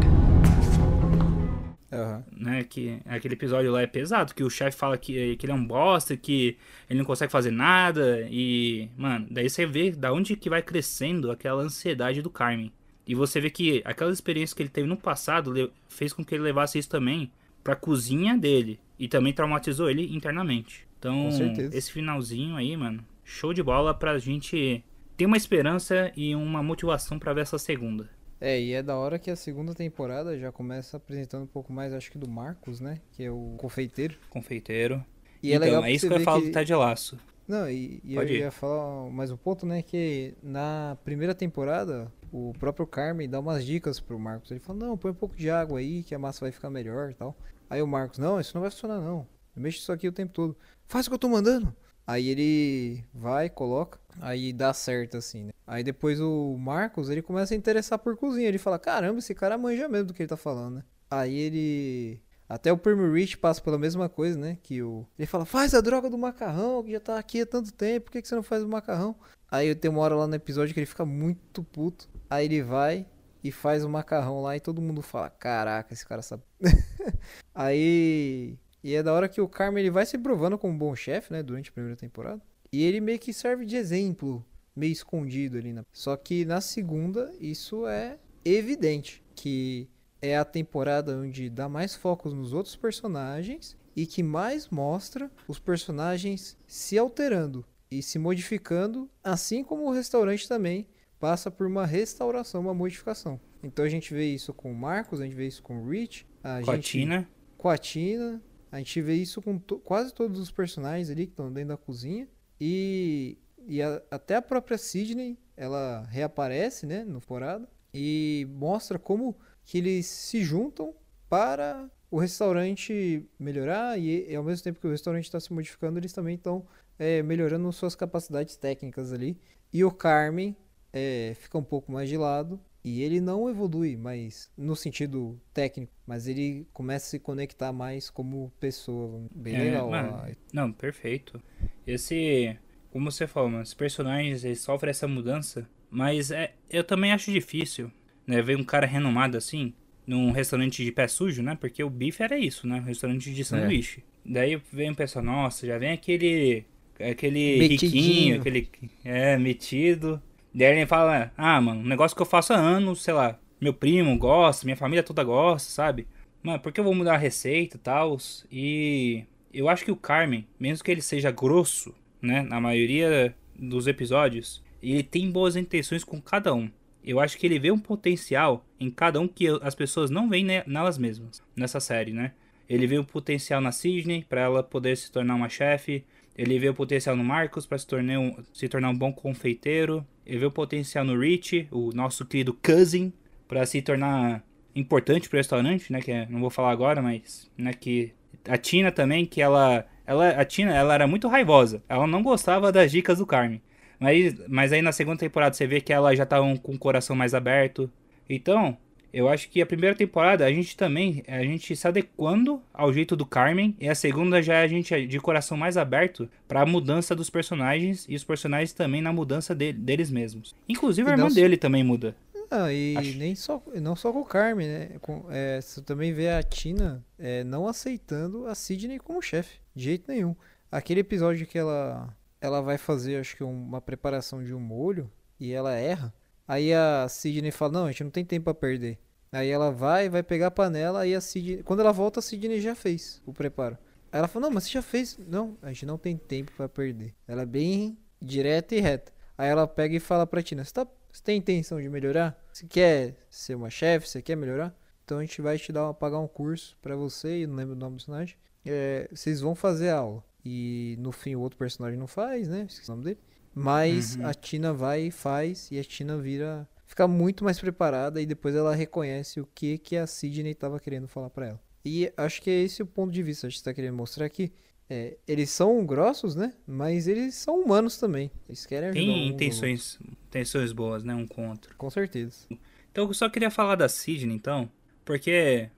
[1.93, 2.25] Aham.
[2.35, 5.55] Né, que aquele episódio lá é pesado, que o chefe fala que, que ele é
[5.55, 6.57] um bosta, que
[6.89, 11.31] ele não consegue fazer nada, e, mano, daí você vê da onde que vai crescendo
[11.31, 12.71] aquela ansiedade do Carmen.
[13.09, 16.43] E você vê que aquela experiência que ele teve no passado fez com que ele
[16.43, 17.31] levasse isso também
[17.63, 20.87] pra cozinha dele, e também traumatizou ele internamente.
[20.99, 21.27] Então,
[21.73, 24.83] esse finalzinho aí, mano, show de bola pra gente
[25.17, 28.07] ter uma esperança e uma motivação pra ver essa segunda.
[28.39, 31.91] É, e é da hora que a segunda temporada já começa apresentando um pouco mais,
[31.93, 32.99] acho que do Marcos, né?
[33.13, 34.15] Que é o confeiteiro.
[34.29, 35.03] Confeiteiro.
[35.41, 37.17] E é então, legal é isso que eu falar que- do Ted Laço.
[37.47, 38.39] Não, e, e eu ir.
[38.41, 39.81] ia falar mais um ponto, né?
[39.81, 44.51] Que na primeira temporada, o próprio Carmen dá umas dicas pro Marcos.
[44.51, 47.11] Ele fala, não, põe um pouco de água aí, que a massa vai ficar melhor
[47.11, 47.35] e tal.
[47.69, 49.27] Aí o Marcos, não, isso não vai funcionar não.
[49.55, 50.57] Eu mexo isso aqui o tempo todo.
[50.85, 51.75] Faz o que eu tô mandando.
[52.07, 55.51] Aí ele vai, coloca, aí dá certo assim, né?
[55.67, 58.47] Aí depois o Marcos, ele começa a interessar por cozinha.
[58.47, 60.83] Ele fala, caramba, esse cara manja mesmo do que ele tá falando, né?
[61.11, 62.19] Aí ele...
[62.47, 64.57] Até o Primo Rich passa pela mesma coisa, né?
[64.63, 65.05] Que o...
[65.19, 68.13] Ele fala, faz a droga do macarrão, que já tá aqui há tanto tempo, por
[68.13, 69.15] que, que você não faz o macarrão?
[69.51, 72.09] Aí tem uma hora lá no episódio que ele fica muito puto.
[72.29, 73.05] Aí ele vai
[73.43, 76.43] e faz o macarrão lá e todo mundo fala, caraca, esse cara sabe.
[77.53, 78.57] Aí...
[78.81, 81.33] E é da hora que o Carmen ele vai se provando como um bom chefe,
[81.33, 81.43] né?
[81.43, 82.41] Durante a primeira temporada.
[82.71, 85.73] E ele meio que serve de exemplo, meio escondido ali.
[85.73, 85.83] Na...
[85.91, 89.21] Só que na segunda, isso é evidente.
[89.35, 89.89] Que
[90.21, 95.59] é a temporada onde dá mais focos nos outros personagens e que mais mostra os
[95.59, 100.87] personagens se alterando e se modificando, assim como o restaurante também
[101.19, 103.39] passa por uma restauração, uma modificação.
[103.61, 106.25] Então a gente vê isso com o Marcos, a gente vê isso com o Rich,
[106.43, 107.29] a Com a gente Tina.
[107.57, 108.41] com a Tina.
[108.71, 111.77] A gente vê isso com to- quase todos os personagens ali que estão dentro da
[111.77, 112.27] cozinha.
[112.61, 117.67] E, e a- até a própria Sidney, ela reaparece, né, no temporada.
[117.93, 120.93] E mostra como que eles se juntam
[121.27, 123.97] para o restaurante melhorar.
[123.99, 126.65] E, e ao mesmo tempo que o restaurante está se modificando, eles também estão
[126.97, 129.37] é, melhorando suas capacidades técnicas ali.
[129.73, 130.55] E o Carmen
[130.93, 132.59] é, fica um pouco mais de lado.
[132.83, 138.09] E ele não evolui, mas no sentido técnico, mas ele começa a se conectar mais
[138.09, 139.21] como pessoa.
[139.35, 139.89] Bem É, legal.
[139.89, 141.41] mano, Não, perfeito.
[141.85, 142.55] Esse,
[142.89, 147.31] como você falou, mano, os personagens eles sofrem essa mudança, mas é, eu também acho
[147.31, 147.91] difícil,
[148.25, 149.73] né, ver um cara renomado assim
[150.07, 151.55] num restaurante de pé sujo, né?
[151.59, 152.77] Porque o bife era isso, né?
[152.79, 154.03] Um restaurante de sanduíche.
[154.25, 156.65] Daí vem o pessoal, nossa, já vem aquele
[156.99, 157.91] aquele Metidinho.
[157.91, 158.69] riquinho, aquele
[159.03, 160.21] é metido.
[160.53, 163.73] Daí ele fala: "Ah, mano, um negócio que eu faço há anos, sei lá, meu
[163.73, 166.07] primo gosta, minha família toda gosta, sabe?
[166.41, 168.17] Mano, por que eu vou mudar a receita e tal?
[168.51, 173.87] E eu acho que o Carmen, mesmo que ele seja grosso, né, na maioria dos
[173.87, 176.69] episódios, ele tem boas intenções com cada um.
[177.03, 180.43] Eu acho que ele vê um potencial em cada um que as pessoas não veem
[180.45, 182.33] ne- nelas mesmas, nessa série, né?
[182.69, 186.05] Ele vê o potencial na Sidney para ela poder se tornar uma chefe.
[186.37, 190.05] Ele vê o potencial no Marcos para se, tornar um- se tornar um bom confeiteiro.
[190.29, 193.11] Ele vê o potencial no Rich, o nosso querido cousin,
[193.47, 194.43] para se tornar
[194.75, 196.01] importante pro restaurante, né?
[196.01, 198.13] Que é- não vou falar agora, mas né, que
[198.47, 201.81] a Tina também, que ela, ela, a Tina, ela era muito raivosa.
[201.89, 203.61] Ela não gostava das dicas do Carmen.
[203.99, 206.79] Mas, mas aí na segunda temporada você vê que ela já tá um- com o
[206.79, 207.91] coração mais aberto.
[208.29, 208.77] Então,
[209.13, 213.15] eu acho que a primeira temporada a gente também, a gente se adequando ao jeito
[213.15, 217.15] do Carmen, e a segunda já é a gente de coração mais aberto pra mudança
[217.15, 220.55] dos personagens e os personagens também na mudança de- deles mesmos.
[220.67, 222.15] Inclusive a irmã dele também muda.
[222.51, 224.89] Ah, e Acho- nem só, não só com o Carmen, né?
[225.01, 229.83] Com, é, você também vê a Tina é, não aceitando a Sidney como chefe, de
[229.83, 230.35] jeito nenhum.
[230.71, 235.51] Aquele episódio que ela, ela vai fazer, acho que uma preparação de um molho e
[235.51, 236.11] ela erra.
[236.49, 238.97] Aí a Sidney fala: Não, a gente não tem tempo pra perder.
[239.31, 241.61] Aí ela vai, vai pegar a panela, aí a Sidney.
[241.61, 243.77] Quando ela volta, a Sidney já fez o preparo.
[244.11, 245.15] Aí ela fala: Não, mas você já fez.
[245.27, 247.13] Não, a gente não tem tempo pra perder.
[247.27, 249.13] Ela é bem direta e reta.
[249.37, 250.87] Aí ela pega e fala pra Tina: Você, tá,
[251.23, 252.35] tem intenção de melhorar?
[252.51, 254.09] Você quer ser uma chefe?
[254.09, 254.75] Você quer melhorar?
[255.05, 257.77] Então a gente vai te dar, pagar um curso pra você, e não lembro o
[257.77, 258.35] nome do personagem.
[258.65, 260.23] É, vocês vão fazer a aula.
[260.43, 262.65] E no fim o outro personagem não faz, né?
[262.67, 263.19] Esqueci o nome dele.
[263.53, 264.27] Mas Uhum.
[264.27, 266.67] a Tina vai e faz, e a Tina vira.
[266.85, 271.07] Fica muito mais preparada e depois ela reconhece o que, que a Sidney estava querendo
[271.07, 271.59] falar pra ela.
[271.85, 274.25] E acho que é esse o ponto de vista que a gente tá querendo mostrar
[274.25, 274.51] aqui.
[274.89, 276.51] É, eles são grossos, né?
[276.65, 278.31] Mas eles são humanos também.
[278.47, 281.13] Eles querem ajudar Tem intenções, intenções boas, né?
[281.13, 281.71] Um contra.
[281.75, 282.47] Com certeza.
[282.91, 284.67] Então eu só queria falar da Sidney, então,
[285.05, 285.69] porque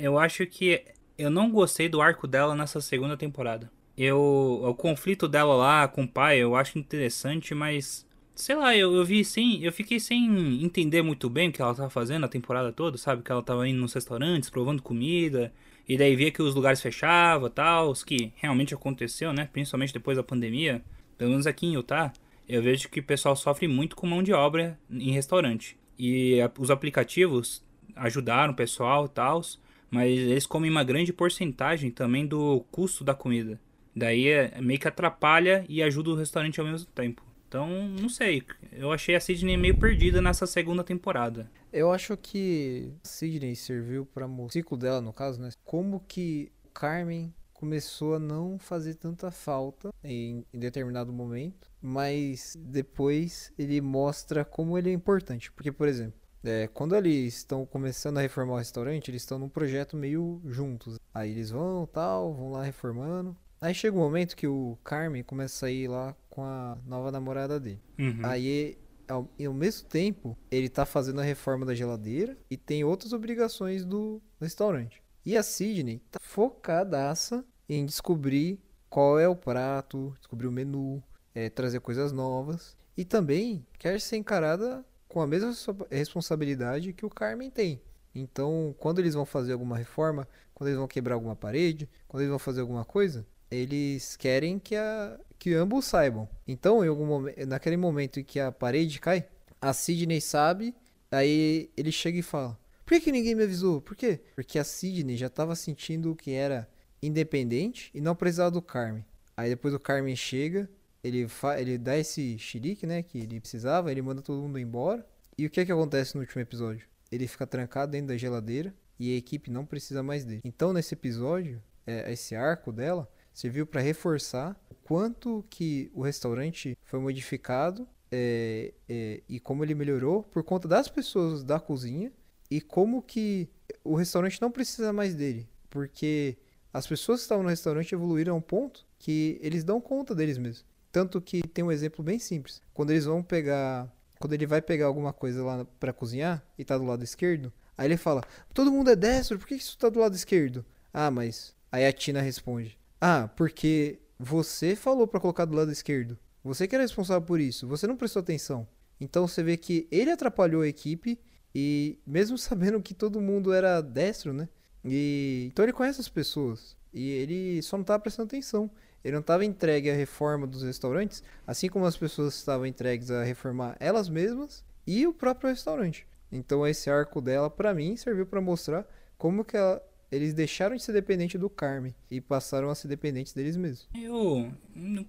[0.00, 0.84] eu acho que
[1.18, 3.68] eu não gostei do arco dela nessa segunda temporada.
[3.96, 8.94] Eu, o conflito dela lá com o pai eu acho interessante, mas sei lá, eu,
[8.94, 12.28] eu vi sem, eu fiquei sem entender muito bem o que ela tava fazendo a
[12.28, 13.22] temporada toda, sabe?
[13.22, 15.52] Que ela tava indo nos restaurantes, provando comida,
[15.88, 19.48] e daí via que os lugares fechavam, tal, os que realmente aconteceu, né?
[19.52, 20.82] Principalmente depois da pandemia,
[21.18, 22.12] pelo menos aqui em Utah,
[22.48, 25.76] eu vejo que o pessoal sofre muito com mão de obra em restaurante.
[25.98, 27.62] E a- os aplicativos
[27.94, 29.42] ajudaram o pessoal tal,
[29.90, 33.60] mas eles comem uma grande porcentagem também do custo da comida.
[33.94, 37.22] Daí é, meio que atrapalha e ajuda o restaurante ao mesmo tempo.
[37.46, 38.42] Então, não sei.
[38.72, 41.50] Eu achei a Sidney meio perdida nessa segunda temporada.
[41.70, 45.50] Eu acho que Sidney serviu para o ciclo dela, no caso, né?
[45.62, 53.52] Como que Carmen começou a não fazer tanta falta em, em determinado momento, mas depois
[53.58, 55.52] ele mostra como ele é importante.
[55.52, 59.48] Porque, por exemplo, é, quando eles estão começando a reformar o restaurante, eles estão num
[59.48, 60.98] projeto meio juntos.
[61.14, 63.36] Aí eles vão, tal, vão lá reformando.
[63.62, 67.60] Aí chega um momento que o Carmen começa a sair lá com a nova namorada
[67.60, 67.80] dele.
[67.96, 68.18] Uhum.
[68.24, 72.82] Aí, ao, e ao mesmo tempo, ele tá fazendo a reforma da geladeira e tem
[72.82, 75.00] outras obrigações do restaurante.
[75.24, 78.58] E a Sidney tá focadaça em descobrir
[78.90, 81.00] qual é o prato, descobrir o menu,
[81.32, 82.76] é, trazer coisas novas.
[82.96, 87.80] E também quer ser encarada com a mesma respo- responsabilidade que o Carmen tem.
[88.12, 92.30] Então, quando eles vão fazer alguma reforma, quando eles vão quebrar alguma parede, quando eles
[92.30, 96.28] vão fazer alguma coisa, eles querem que, a, que ambos saibam.
[96.46, 99.26] Então, em algum momento, naquele momento em que a parede cai,
[99.60, 100.74] a Sidney sabe,
[101.10, 103.80] aí ele chega e fala: Por que, que ninguém me avisou?
[103.80, 104.20] Por quê?
[104.34, 106.68] Porque a Sidney já estava sentindo que era
[107.02, 109.04] independente e não precisava do Carmen.
[109.36, 110.70] Aí depois o Carmen chega,
[111.02, 111.26] ele,
[111.58, 115.06] ele dá esse xerique, né, que ele precisava, ele manda todo mundo embora.
[115.36, 116.86] E o que é que acontece no último episódio?
[117.12, 120.40] ele fica trancado dentro da geladeira e a equipe não precisa mais dele.
[120.44, 126.76] Então, nesse episódio, é, esse arco dela serviu para reforçar o quanto que o restaurante
[126.84, 132.12] foi modificado é, é, e como ele melhorou por conta das pessoas da cozinha
[132.50, 133.48] e como que
[133.82, 136.36] o restaurante não precisa mais dele, porque
[136.72, 140.38] as pessoas que estavam no restaurante evoluíram a um ponto que eles dão conta deles
[140.38, 140.64] mesmos.
[140.90, 142.60] Tanto que tem um exemplo bem simples.
[142.74, 146.76] Quando eles vão pegar, quando ele vai pegar alguma coisa lá para cozinhar e tá
[146.76, 150.00] do lado esquerdo, aí ele fala: "Todo mundo é destro, por que isso tá do
[150.00, 155.56] lado esquerdo?" Ah, mas aí a Tina responde: "Ah, porque você falou para colocar do
[155.56, 156.16] lado esquerdo.
[156.44, 157.66] Você que era responsável por isso.
[157.66, 158.66] Você não prestou atenção."
[159.00, 161.18] Então você vê que ele atrapalhou a equipe
[161.52, 164.48] e mesmo sabendo que todo mundo era destro, né?
[164.84, 168.70] E então ele conhece as pessoas e ele só não estava prestando atenção.
[169.04, 173.24] Ele não estava entregue à reforma dos restaurantes, assim como as pessoas estavam entregues a
[173.24, 176.06] reformar elas mesmas e o próprio restaurante.
[176.30, 178.86] Então esse arco dela, para mim, serviu para mostrar
[179.18, 179.82] como que ela,
[180.12, 183.88] eles deixaram de ser dependentes do Carmen e passaram a ser dependentes deles mesmos.
[183.94, 184.52] Eu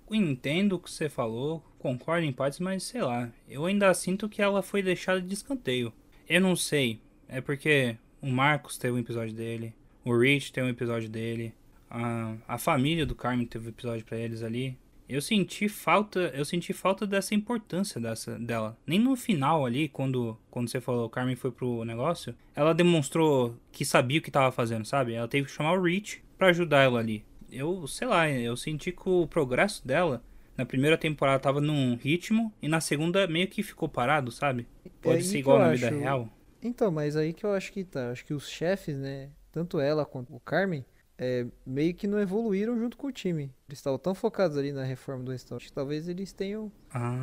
[0.09, 4.41] entendo o que você falou, concordo em partes, mas sei lá, eu ainda sinto que
[4.41, 5.91] ela foi deixada de escanteio.
[6.27, 7.01] Eu não sei.
[7.27, 9.75] É porque o Marcos teve um episódio dele.
[10.05, 11.53] O Rich teve um episódio dele.
[11.89, 14.77] A, a família do Carmen teve um episódio para eles ali.
[15.13, 18.77] Eu senti falta, eu senti falta dessa importância dessa dela.
[18.85, 23.55] Nem no final ali, quando quando você falou o Carmen foi pro negócio, ela demonstrou
[23.71, 25.13] que sabia o que tava fazendo, sabe?
[25.13, 27.23] Ela teve que chamar o Rich para ajudar ela ali.
[27.51, 30.23] Eu, sei lá, eu senti que o progresso dela
[30.57, 34.67] na primeira temporada tava num ritmo e na segunda meio que ficou parado, sabe?
[35.01, 35.97] Pode É ser igual na vida acho.
[35.99, 36.29] real.
[36.61, 38.11] Então, mas aí que eu acho que tá.
[38.11, 39.29] Acho que os chefes, né?
[39.51, 40.83] Tanto ela quanto o Carmen,
[41.17, 43.43] é, meio que não evoluíram junto com o time.
[43.67, 47.15] Eles estavam tão focados ali na reforma do restaurante que talvez eles tenham Ah.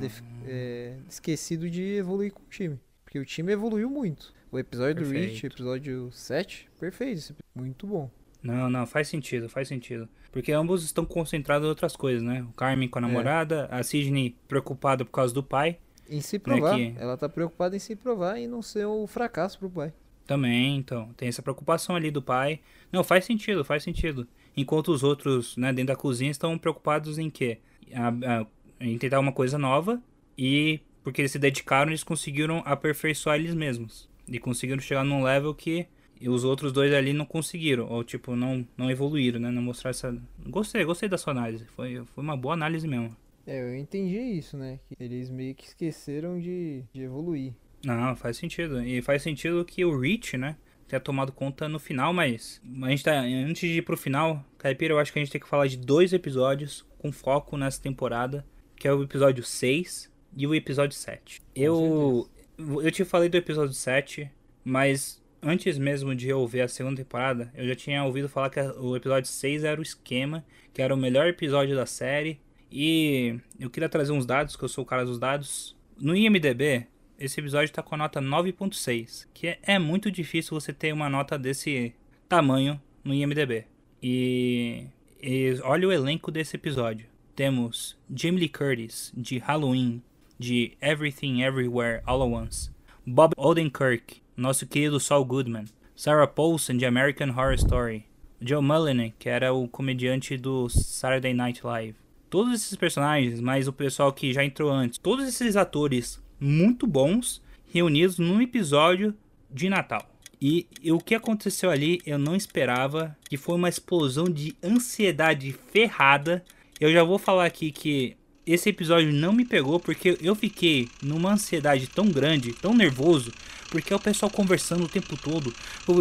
[0.00, 0.08] é,
[0.46, 2.78] é, esquecido de evoluir com o time.
[3.04, 4.32] Porque o time evoluiu muito.
[4.50, 5.54] O episódio do Rich, Perfeito.
[5.56, 7.34] episódio 7, perfeito.
[7.54, 8.10] Muito bom.
[8.42, 10.08] Não, não, faz sentido, faz sentido.
[10.32, 12.42] Porque ambos estão concentrados em outras coisas, né?
[12.42, 12.90] O Carmen É.
[12.90, 15.78] com a namorada, a Sidney preocupada por causa do pai.
[16.08, 16.74] Em se provar.
[16.76, 19.92] que- Ela tá preocupada em se provar e não ser um fracasso pro pai.
[20.32, 22.60] Também, então, tem essa preocupação ali do pai.
[22.90, 24.26] Não, faz sentido, faz sentido.
[24.56, 27.58] Enquanto os outros, né, dentro da cozinha estão preocupados em quê?
[27.92, 28.46] A- a-
[28.80, 30.02] em tentar uma coisa nova
[30.36, 34.08] e porque eles se dedicaram, eles conseguiram aperfeiçoar eles mesmos.
[34.28, 35.86] E conseguiram chegar num level que
[36.26, 37.86] os outros dois ali não conseguiram.
[37.90, 39.50] Ou, tipo, não, não evoluíram, né?
[39.50, 40.16] Não mostraram essa...
[40.48, 41.66] Gostei, gostei da sua análise.
[41.76, 43.14] Foi, foi uma boa análise mesmo.
[43.46, 44.78] É, eu entendi isso, né?
[44.88, 47.52] Que eles meio que esqueceram de, de evoluir.
[47.84, 48.82] Não, faz sentido.
[48.82, 53.04] E faz sentido que o Rich, né, tenha tomado conta no final, mas a gente
[53.04, 55.66] tá, antes de ir pro final, Caipira, eu acho que a gente tem que falar
[55.66, 58.44] de dois episódios com foco nessa temporada,
[58.76, 61.40] que é o episódio 6 e o episódio 7.
[61.54, 64.30] Eu eu te falei do episódio 7,
[64.64, 68.60] mas antes mesmo de eu ver a segunda temporada, eu já tinha ouvido falar que
[68.60, 72.40] o episódio 6 era o esquema, que era o melhor episódio da série.
[72.70, 75.76] E eu queria trazer uns dados, que eu sou o cara dos dados.
[75.98, 76.86] No IMDB,
[77.18, 81.08] esse episódio tá com a nota 9.6, que é, é muito difícil você ter uma
[81.08, 81.94] nota desse
[82.28, 83.64] tamanho no IMDB.
[84.02, 84.86] E,
[85.22, 87.06] e olha o elenco desse episódio.
[87.36, 90.02] Temos Jamie Lee Curtis, de Halloween,
[90.38, 92.70] de Everything Everywhere All at Once.
[93.06, 95.64] Bob Odenkirk, nosso querido Saul Goodman.
[95.94, 98.06] Sarah Paulson, de American Horror Story.
[98.40, 101.94] Joe Mullany, que era o comediante do Saturday Night Live.
[102.28, 107.40] Todos esses personagens, mais o pessoal que já entrou antes, todos esses atores muito bons
[107.72, 109.14] reunidos num episódio
[109.50, 110.08] de Natal.
[110.40, 116.44] E, o que aconteceu ali eu não esperava, que foi uma explosão de ansiedade ferrada.
[116.80, 121.34] Eu já vou falar aqui que esse episódio não me pegou porque eu fiquei numa
[121.34, 123.32] ansiedade tão grande, tão nervoso,
[123.72, 125.52] porque é o pessoal conversando o tempo todo.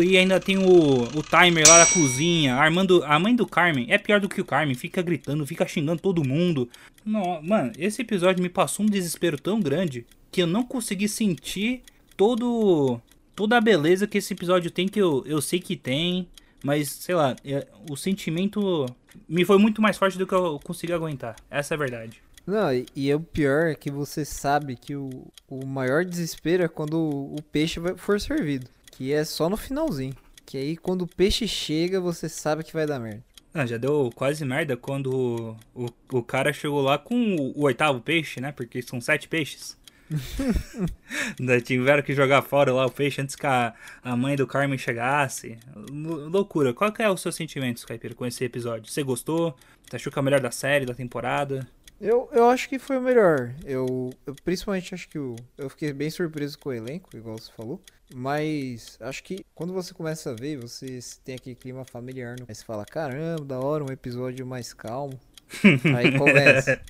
[0.04, 3.02] E ainda tem o, o timer lá da cozinha, armando.
[3.06, 6.28] A mãe do Carmen é pior do que o Carmen, fica gritando, fica xingando todo
[6.28, 6.70] mundo.
[7.06, 11.82] Não, mano, esse episódio me passou um desespero tão grande que eu não consegui sentir
[12.18, 13.00] todo
[13.34, 16.28] toda a beleza que esse episódio tem que eu, eu sei que tem,
[16.64, 18.86] mas sei lá, é- o sentimento
[19.28, 21.36] me foi muito mais forte do que eu consegui aguentar.
[21.50, 22.22] Essa é a verdade.
[22.46, 25.10] Não, e, e é o pior é que você sabe que o,
[25.48, 28.68] o maior desespero é quando o, o peixe for servido.
[28.92, 30.16] Que é só no finalzinho.
[30.46, 33.24] Que aí quando o peixe chega, você sabe que vai dar merda.
[33.54, 37.64] Ah, já deu quase merda quando o, o, o cara chegou lá com o, o
[37.64, 38.52] oitavo peixe, né?
[38.52, 39.78] Porque são sete peixes.
[41.64, 43.74] Tiveram que jogar fora lá o peixe antes que a,
[44.04, 45.58] a mãe do Carmen chegasse.
[45.90, 46.74] Lou- Loucura.
[46.74, 48.92] Qual que é o seu sentimento, Caipira, com esse episódio?
[48.92, 49.56] Você gostou?
[49.90, 51.68] Você achou que é o melhor da série, da temporada?
[52.02, 53.54] Eu, eu acho que foi o melhor.
[53.64, 57.52] Eu, eu principalmente acho que o, eu fiquei bem surpreso com o elenco, igual você
[57.52, 57.80] falou.
[58.14, 62.40] Mas acho que quando você começa a ver, você tem aquele clima familiar.
[62.40, 62.46] Né?
[62.50, 65.20] Aí você fala, caramba, da hora, um episódio mais calmo.
[65.96, 66.82] Aí começa.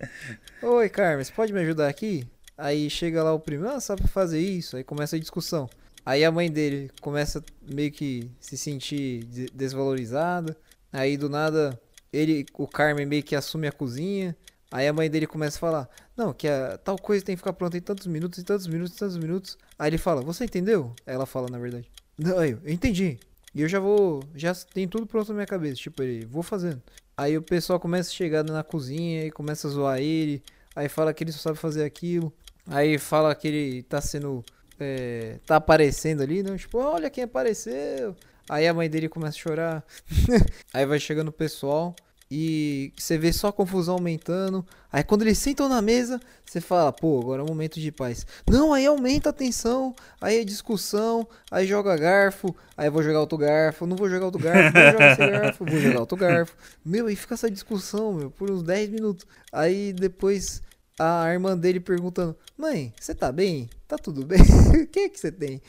[0.64, 2.26] Oi, Carmen, você pode me ajudar aqui?
[2.58, 4.78] Aí chega lá o primeiro, ah, sabe fazer isso?
[4.78, 5.70] Aí começa a discussão.
[6.06, 10.56] Aí a mãe dele começa meio que se sentir de- desvalorizada.
[10.94, 11.78] Aí do nada
[12.14, 14.36] ele, o Carmen meio que assume a cozinha.
[14.72, 17.54] Aí a mãe dele começa a falar: Não, que a tal coisa tem que ficar
[17.54, 19.58] pronta em tantos minutos, em tantos minutos, em tantos minutos.
[19.78, 20.96] Aí ele fala: Você entendeu?
[21.06, 23.20] Ela fala, na verdade: Não, eu entendi.
[23.54, 24.24] E eu já vou.
[24.34, 25.76] Já tem tudo pronto na minha cabeça.
[25.76, 26.82] Tipo, ele, vou fazendo.
[27.18, 30.42] Aí o pessoal começa a chegar na cozinha e começa a zoar ele.
[30.74, 32.34] Aí fala que ele só sabe fazer aquilo.
[32.66, 34.44] Aí fala que ele tá sendo.
[34.80, 36.58] é, tá aparecendo ali, né?
[36.58, 38.16] Tipo, olha quem apareceu.
[38.50, 39.86] Aí a mãe dele começa a chorar.
[40.74, 41.96] Aí vai chegando o pessoal.
[42.34, 44.66] E você vê só a confusão aumentando.
[44.90, 48.26] Aí quando eles sentam na mesa, você fala, pô, agora é um momento de paz.
[48.50, 53.20] Não, aí aumenta a tensão, aí é discussão, aí joga garfo, aí eu vou jogar
[53.20, 56.56] outro garfo, não vou jogar outro garfo, vou jogar esse garfo, vou jogar outro garfo.
[56.86, 59.28] Meu, aí fica essa discussão, meu, por uns 10 minutos.
[59.52, 60.62] Aí depois
[61.02, 63.70] a irmã dele perguntando: Mãe, você tá bem?
[63.88, 64.40] Tá tudo bem?
[64.82, 65.62] O que é que você tem?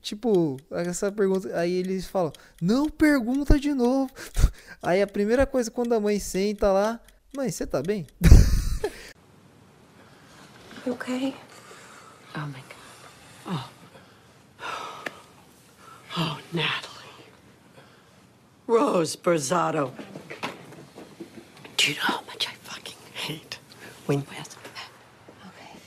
[0.00, 1.54] Tipo, essa pergunta.
[1.58, 4.10] Aí eles falam: Não pergunta de novo.
[4.82, 7.00] Aí a primeira coisa quando a mãe senta lá:
[7.36, 8.06] Mãe, você tá bem?
[10.86, 11.34] You okay?
[12.34, 12.78] Oh my god.
[13.46, 13.68] Oh.
[16.16, 17.28] Oh, Natalie.
[18.66, 19.92] Rose Berzato.
[21.76, 23.58] Do you know how much I fucking hate
[24.06, 24.24] when you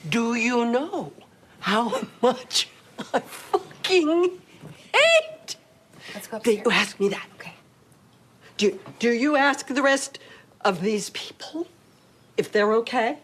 [0.10, 1.12] Do you know
[1.60, 2.68] how much
[3.14, 4.40] I fucking
[4.94, 5.56] hate
[6.14, 6.58] Let's go that upstairs.
[6.66, 7.26] you ask me that?
[7.36, 7.54] Okay.
[8.58, 10.20] Do, do you ask the rest
[10.62, 11.68] of these people
[12.38, 13.18] if they're okay?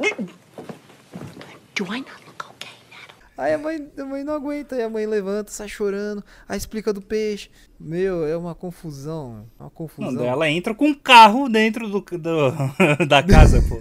[0.00, 0.28] No.
[1.74, 2.31] Do I not look okay, Natalie?
[3.36, 6.92] Aí a mãe, a mãe não aguenta, aí a mãe levanta, sai chorando, aí explica
[6.92, 7.48] do peixe.
[7.80, 10.12] Meu, é uma confusão, é uma confusão.
[10.12, 12.52] Não, ela entra com um carro dentro do, do-
[13.08, 13.78] da casa, pô.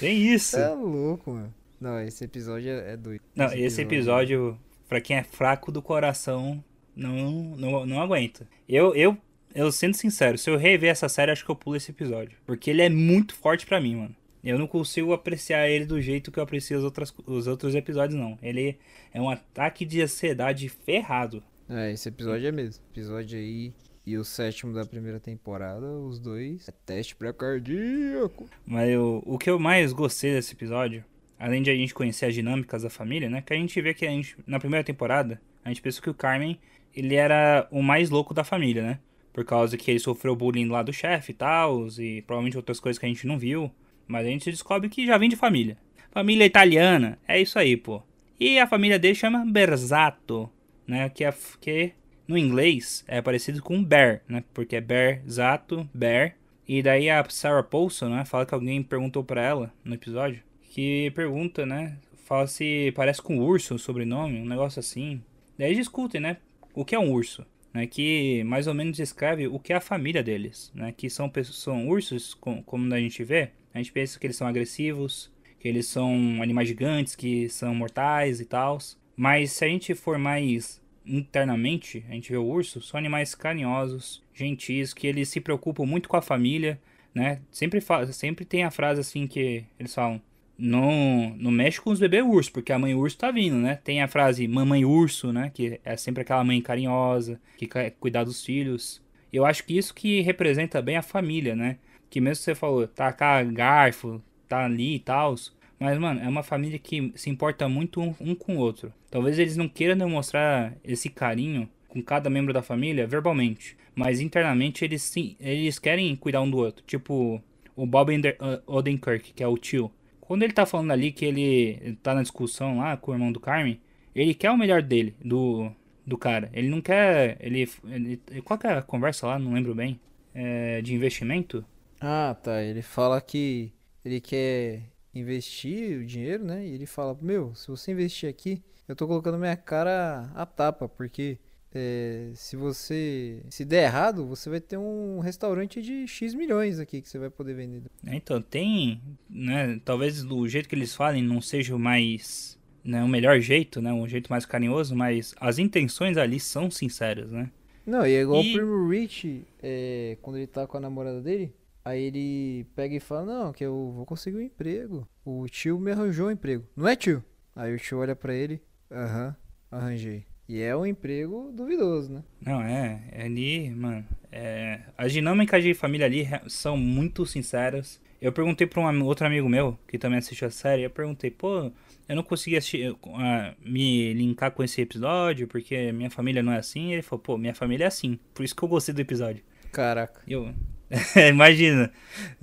[0.00, 0.56] Tem isso.
[0.56, 1.54] É louco, mano.
[1.80, 3.22] Não, esse episódio é é doido.
[3.34, 6.62] Não, esse episódio, pra quem é fraco do coração,
[6.94, 8.46] não, não, não aguenta.
[8.68, 9.16] Eu, eu,
[9.54, 12.36] eu sendo sincero, se eu rever essa série, acho que eu pulo esse episódio.
[12.44, 14.16] Porque ele é muito forte pra mim, mano.
[14.42, 18.18] Eu não consigo apreciar ele do jeito que eu aprecio os, outras, os outros episódios,
[18.18, 18.38] não.
[18.42, 18.78] Ele
[19.12, 21.42] é um ataque de ansiedade ferrado.
[21.68, 22.82] É, esse episódio é mesmo.
[22.92, 23.72] Episódio aí
[24.06, 26.66] e o sétimo da primeira temporada, os dois.
[26.68, 28.48] É teste pré-cardíaco.
[28.66, 31.04] Mas eu- o que eu mais gostei desse episódio,
[31.38, 33.42] além de a gente conhecer as dinâmicas da família, né?
[33.42, 36.14] Que a gente vê que a gente, na primeira temporada, a gente pensou que o
[36.14, 36.58] Carmen,
[36.96, 38.98] ele era o mais louco da família, né?
[39.32, 42.98] Por causa que ele sofreu bullying lá do chefe e tal, e provavelmente outras coisas
[42.98, 43.70] que a gente não viu.
[44.10, 45.76] Mas a gente descobre que já vem de família.
[46.10, 48.02] Família italiana, é isso aí, pô.
[48.40, 50.50] E a família dele chama Berzato,
[50.86, 51.08] né?
[51.08, 51.92] Que, é, que
[52.26, 54.42] no inglês é parecido com Bear, né?
[54.52, 56.34] Porque é Berzato, Bear.
[56.66, 58.24] E daí a Sarah Paulson, né?
[58.24, 60.42] Fala que alguém perguntou pra ela no episódio.
[60.70, 61.96] Que pergunta, né?
[62.24, 65.22] Fala se parece com urso o sobrenome, um negócio assim.
[65.58, 66.36] Daí discutem, né?
[66.74, 67.46] O que é um urso?
[67.72, 70.92] Né, que mais ou menos descreve o que é a família deles, né?
[70.96, 74.36] Que são pessoas, são ursos, com- como a gente vê, a gente pensa que eles
[74.36, 78.78] são agressivos, que eles são animais gigantes, que são mortais e tal.
[79.16, 84.22] Mas se a gente for mais internamente, a gente vê o urso, são animais carinhosos,
[84.34, 86.80] gentis, que eles se preocupam muito com a família,
[87.14, 87.40] né?
[87.50, 90.20] Sempre, sempre tem a frase assim que eles falam,
[90.56, 93.78] não, não mexe com os bebês urso, porque a mãe urso tá vindo, né?
[93.82, 95.50] Tem a frase mamãe urso, né?
[95.52, 99.02] Que é sempre aquela mãe carinhosa, que quer cuidar dos filhos.
[99.32, 101.78] Eu acho que isso que representa bem a família, né?
[102.10, 105.34] Que mesmo você falou, tá cá garfo, tá ali e tal.
[105.78, 108.92] Mas, mano, é uma família que se importa muito um, um com o outro.
[109.10, 113.76] Talvez eles não queiram demonstrar esse carinho com cada membro da família verbalmente.
[113.94, 116.84] Mas internamente eles sim, eles querem cuidar um do outro.
[116.86, 117.42] Tipo,
[117.74, 119.90] o Bob Ender- uh, Odenkirk, que é o tio.
[120.20, 123.40] Quando ele tá falando ali que ele tá na discussão lá com o irmão do
[123.40, 123.80] Carmen,
[124.14, 125.70] ele quer o melhor dele, do,
[126.06, 126.50] do cara.
[126.52, 127.36] Ele não quer.
[127.40, 128.20] Ele, ele.
[128.44, 129.38] Qual que é a conversa lá?
[129.38, 129.98] Não lembro bem.
[130.34, 131.64] É, de investimento?
[132.00, 132.62] Ah, tá.
[132.62, 133.72] Ele fala que
[134.04, 134.82] ele quer
[135.14, 136.66] investir o dinheiro, né?
[136.66, 140.88] E ele fala: Meu, se você investir aqui, eu tô colocando minha cara a tapa,
[140.88, 141.38] porque
[141.74, 147.00] é, se você se der errado, você vai ter um restaurante de X milhões aqui
[147.02, 147.82] que você vai poder vender.
[148.06, 153.02] É, Então, tem, né, talvez do jeito que eles falem não seja o mais, né,
[153.04, 157.50] o melhor jeito, né, um jeito mais carinhoso, mas as intenções ali são sinceras, né?
[157.86, 161.20] Não, e é igual E- o Primo Rich, é, quando ele tá com a namorada
[161.20, 161.52] dele,
[161.84, 165.08] Aí ele pega e fala, não, que eu vou conseguir um emprego.
[165.24, 166.66] O tio me arranjou um emprego.
[166.76, 167.24] Não é, tio?
[167.56, 169.34] Aí o tio olha pra ele, aham,
[169.70, 170.26] arranjei.
[170.48, 172.24] E é um emprego duvidoso, né?
[172.44, 178.00] Não, é, é ali, mano, é, as dinâmicas de família ali são muito sinceras.
[178.20, 181.70] Eu perguntei pra um outro amigo meu, que também assistiu a série, eu perguntei, pô,
[182.08, 186.58] eu não consegui assistir, ah, me linkar com esse episódio, porque minha família não é
[186.58, 186.92] assim.
[186.92, 189.42] Ele falou, pô, minha família é assim, por isso que eu gostei do episódio.
[189.72, 190.20] Caraca.
[190.26, 190.52] E Eu,
[191.30, 191.92] imagina.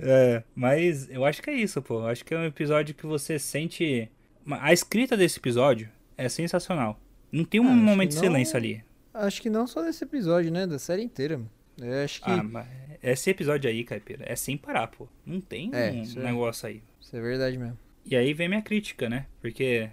[0.00, 2.00] É, mas eu acho que é isso, pô.
[2.00, 4.10] Eu acho que é um episódio que você sente.
[4.50, 6.98] A escrita desse episódio é sensacional.
[7.30, 8.82] Não tem um Ah, momento de não- silêncio ali.
[9.12, 10.66] Acho que não só desse episódio, né?
[10.66, 11.50] Da série inteira, mano.
[11.80, 12.66] Eu acho que Ah, mas
[13.02, 15.06] esse episódio aí, Caipira, é sem parar, pô.
[15.26, 16.24] Não tem É, um é.
[16.24, 16.82] negócio aí.
[17.00, 17.78] isso é verdade mesmo.
[18.06, 19.26] E aí vem minha crítica, né?
[19.40, 19.88] Porque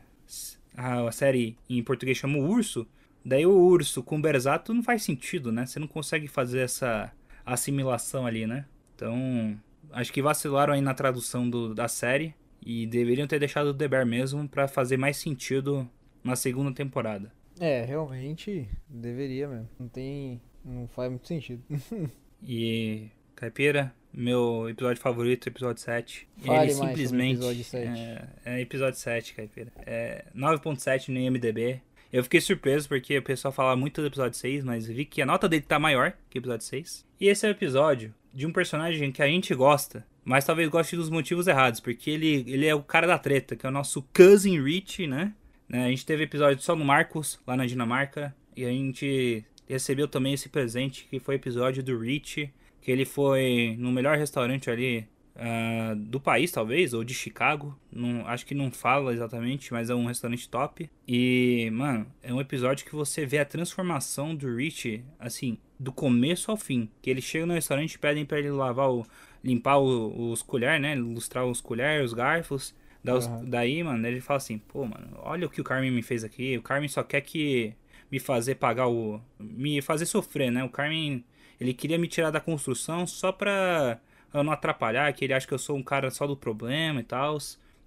[0.76, 2.88] a série em português chama o Urso.
[3.24, 5.66] Daí o urso com o Berzato não faz sentido, né?
[5.66, 7.12] Você não consegue fazer essa
[7.46, 8.66] assimilação ali, né?
[8.96, 9.60] Então,
[9.92, 12.34] acho que vacilaram aí na tradução do- da série.
[12.66, 15.88] E deveriam ter deixado o The Bear mesmo pra fazer mais sentido
[16.24, 17.32] na segunda temporada.
[17.60, 19.70] É, realmente deveria mesmo.
[19.80, 20.42] Não tem.
[20.64, 21.62] Não faz muito sentido.
[22.48, 26.28] E, Caipira, meu episódio favorito, episódio 7.
[26.38, 27.36] Fale ele simplesmente.
[27.38, 27.88] episódio 7.
[28.00, 29.72] É, é episódio 7, Caipira.
[29.86, 31.82] É 9.7 no IMDB.
[32.16, 35.26] Eu fiquei surpreso porque o pessoal fala muito do episódio 6, mas vi que a
[35.26, 37.06] nota dele tá maior que o episódio 6.
[37.20, 40.96] E esse é o episódio de um personagem que a gente gosta, mas talvez goste
[40.96, 44.02] dos motivos errados, porque ele, ele é o cara da treta, que é o nosso
[44.16, 45.34] Cousin Rich, né?
[45.68, 50.08] Né, A gente teve episódio só no Marcos, lá na Dinamarca, e a gente recebeu
[50.08, 52.50] também esse presente, que foi o episódio do Rich,
[52.82, 55.06] que ele foi no melhor restaurante ali
[55.36, 57.78] ah, do país, talvez, ou de Chicago.
[57.92, 60.90] Não, acho que não fala exatamente, mas é um restaurante top.
[61.08, 66.50] E, mano, é um episódio que você vê a transformação do Rich, assim, do começo
[66.52, 66.90] ao fim.
[67.02, 69.06] Que ele chega no restaurante e pedem pra ele lavar o.
[69.44, 70.96] limpar o- os colheres, né?
[70.96, 72.74] Ilustrar os colheres, os garfos.
[73.14, 76.24] Os- Daí, mano, ele fala assim, pô, mano, olha o que o Carmen me fez
[76.24, 76.58] aqui.
[76.58, 77.74] O Carmen só quer que
[78.12, 79.22] me fazer pagar o.
[79.40, 80.64] me fazer sofrer, né?
[80.64, 81.24] O Carmen,
[81.60, 84.00] ele queria me tirar da construção só pra
[84.40, 87.04] eu não atrapalhar, que ele acha que eu sou um cara só do problema e
[87.04, 87.38] tal.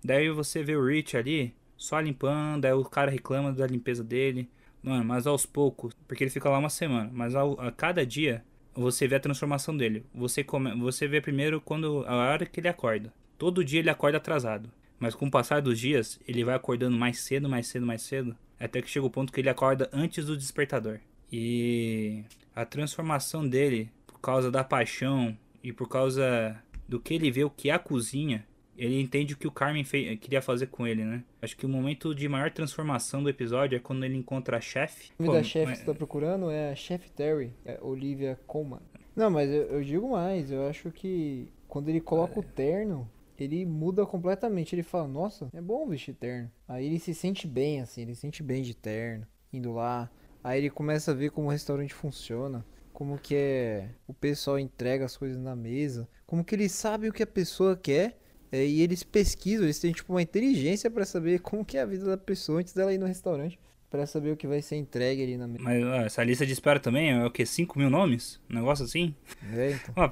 [0.05, 4.49] Daí você vê o Rich ali, só limpando, aí o cara reclama da limpeza dele.
[4.83, 8.45] Mano, mas aos poucos, porque ele fica lá uma semana, mas ao- a cada dia
[8.75, 10.05] você vê a transformação dele.
[10.15, 13.13] Você, come, você vê primeiro quando a hora que ele acorda.
[13.37, 14.71] Todo dia ele acorda atrasado.
[15.01, 18.37] Mas com o passar dos dias, ele vai acordando mais cedo, mais cedo, mais cedo.
[18.59, 20.99] Até que chega o ponto que ele acorda antes do despertador.
[21.31, 22.25] E
[22.55, 27.51] a transformação dele, por causa da paixão e por causa do que ele vê o
[27.51, 28.47] que é a cozinha,
[28.77, 31.25] ele entende o que o Carmen queria fazer com ele, né?
[31.43, 35.11] Acho que o momento de maior transformação do episódio é quando ele encontra a chefe.
[35.19, 38.81] O nome da chefe que você tá procurando é a Chef Terry, é Olivia Colman.
[39.17, 43.67] Não, mas eu, eu digo mais, eu acho que quando ele coloca o terno, ele
[43.67, 44.77] muda completamente.
[44.77, 46.49] Ele fala, nossa, é bom vestir terno.
[46.69, 50.09] Aí ele se sente bem, assim, ele se sente bem de terno, indo lá.
[50.43, 52.65] Aí ele começa a ver como o restaurante funciona,
[52.99, 57.13] como que é o pessoal entrega as coisas na mesa, como que ele sabe o
[57.13, 58.19] que a pessoa quer.
[58.51, 61.87] é, e eles pesquisam, eles têm tipo uma inteligência pra saber como que é a
[61.87, 63.57] vida da pessoa antes dela ir no restaurante.
[63.89, 65.63] Pra saber o que vai ser entregue ali na mesa.
[65.63, 67.47] Mas ó, essa lista de espera também é o que?
[67.47, 68.41] 5 mil nomes?
[68.51, 69.15] Um negócio assim?
[69.55, 69.95] É, então.
[69.97, 70.11] Ó,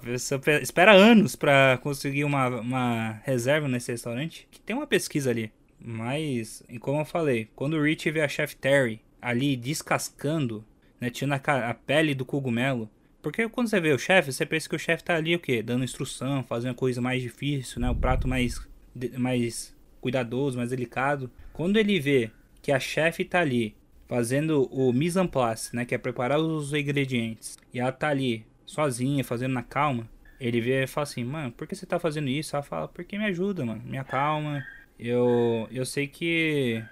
[0.63, 4.47] espera anos pra conseguir uma, uma reserva nesse restaurante.
[4.49, 5.53] Que tem uma pesquisa ali.
[5.79, 10.65] Mas, e como eu falei, quando o Rich vê a Chef Terry ali descascando,
[11.01, 12.89] né, tirando a, a pele do cogumelo.
[13.23, 15.63] Porque quando você vê o chefe, você pensa que o chefe tá ali o quê?
[15.63, 17.91] Dando instrução, fazendo a coisa mais difícil, né?
[17.91, 18.61] O prato mais,
[19.19, 21.31] mais cuidadoso, mais delicado.
[21.53, 22.31] Quando ele vê
[22.63, 23.75] que a chefe tá ali
[24.07, 28.47] fazendo o mise en place, né, que é preparar os ingredientes, e ela tá ali
[28.65, 30.09] sozinha, fazendo na calma,
[30.41, 32.55] ele vê e fala assim, mano, por que você tá fazendo isso?
[32.55, 34.65] Ela fala, porque me ajuda, mano, me acalma,
[34.99, 36.83] eu, eu sei que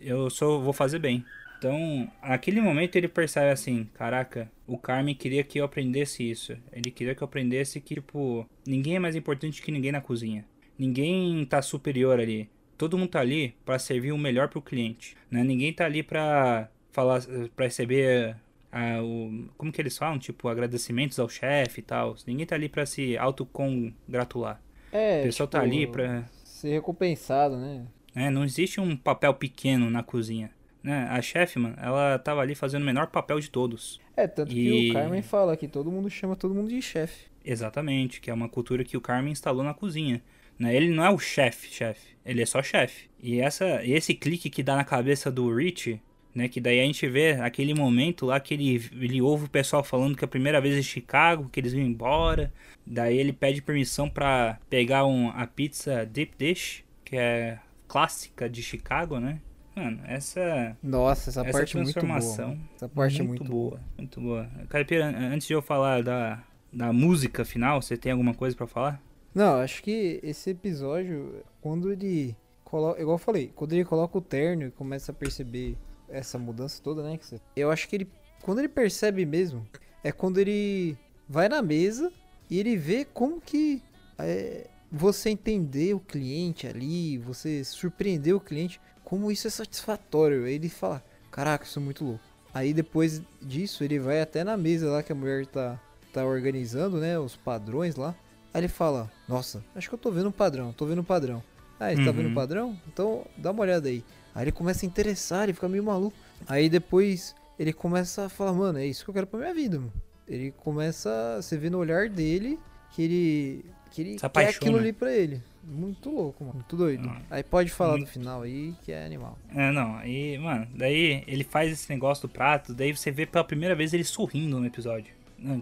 [0.00, 1.24] eu só vou fazer bem.
[1.58, 6.56] Então, naquele momento ele percebe assim, caraca, o Carmen queria que eu aprendesse isso.
[6.72, 10.44] Ele queria que eu aprendesse que, tipo, ninguém é mais importante que ninguém na cozinha.
[10.78, 12.48] Ninguém tá superior ali.
[12.76, 15.42] Todo mundo tá ali para servir o melhor pro cliente, né?
[15.42, 17.22] Ninguém tá ali para falar,
[17.54, 18.36] para receber
[18.70, 22.14] ah, o, como que eles falam, tipo, agradecimentos ao chefe e tal.
[22.26, 24.60] Ninguém tá ali para se autocongratular.
[24.92, 27.86] É, O pessoal tá tipo, ali pra Ser recompensado, né?
[28.14, 28.30] né?
[28.30, 30.50] Não existe um papel pequeno na cozinha.
[30.86, 31.08] Né?
[31.10, 34.00] A chefe, mano, ela tava ali fazendo o menor papel de todos.
[34.16, 37.26] É, tanto que E- o Carmen fala que todo mundo chama todo mundo de chefe.
[37.44, 40.22] Exatamente, que é uma cultura que o Carmen instalou na cozinha.
[40.56, 40.76] Né?
[40.76, 42.14] Ele não é o chefe, chefe.
[42.24, 43.10] Ele é só chefe.
[43.20, 46.00] E essa, esse clique que dá na cabeça do Rich,
[46.32, 46.46] né?
[46.48, 50.16] Que daí a gente vê aquele momento lá que ele, ele ouve o pessoal falando
[50.16, 52.52] que é a primeira vez em Chicago, que eles vão embora.
[52.86, 57.58] Daí ele pede permissão pra pegar um, a pizza Deep Dish, que é
[57.88, 59.40] clássica de Chicago, né?
[59.76, 62.06] Mano, essa Nossa, essa, essa parte é muito boa.
[62.06, 62.58] transformação.
[62.74, 63.70] Essa parte é muito boa.
[63.72, 64.50] boa, muito boa.
[64.70, 69.02] Caipira, antes de eu falar da, da música final, você tem alguma coisa pra falar?
[69.34, 74.20] Não, acho que esse episódio, quando ele coloca, igual eu falei, quando ele coloca o
[74.22, 75.76] terno e começa a perceber
[76.08, 77.18] essa mudança toda, né?
[77.18, 78.08] que você- Eu acho que ele,
[78.42, 79.66] quando ele percebe mesmo,
[80.02, 80.96] é quando ele
[81.28, 82.10] vai na mesa
[82.48, 83.82] e ele vê como que
[84.18, 90.44] é, você entender o cliente ali, você surpreender o cliente, como isso é satisfatório.
[90.44, 91.00] Aí ele fala,
[91.30, 92.20] caraca, isso é muito louco.
[92.52, 95.80] Aí depois disso ele vai até na mesa lá que a mulher tá,
[96.12, 97.16] tá organizando, né?
[97.18, 98.16] Os padrões lá.
[98.52, 101.40] Aí ele fala, nossa, acho que eu tô vendo um padrão, tô vendo um padrão.
[101.78, 102.34] Ah, você tá vendo um Uhum.
[102.34, 102.80] padrão?
[102.88, 104.02] Então dá uma olhada aí.
[104.34, 106.16] Aí ele começa a interessar, ele fica meio maluco.
[106.48, 109.78] Aí depois ele começa a falar, mano, é isso que eu quero pra minha vida,
[109.78, 109.92] mano.
[110.26, 112.58] Ele começa, você vê no olhar dele
[112.90, 115.42] que ele que ele quer aquilo ali pra ele.
[115.68, 116.54] Muito louco, mano.
[116.54, 117.10] Muito doido.
[117.28, 118.06] Aí pode falar muito.
[118.06, 119.36] do final aí, que é animal.
[119.54, 123.42] É, não, aí, mano, daí ele faz esse negócio do prato, daí você vê pela
[123.42, 125.12] primeira vez ele sorrindo no episódio.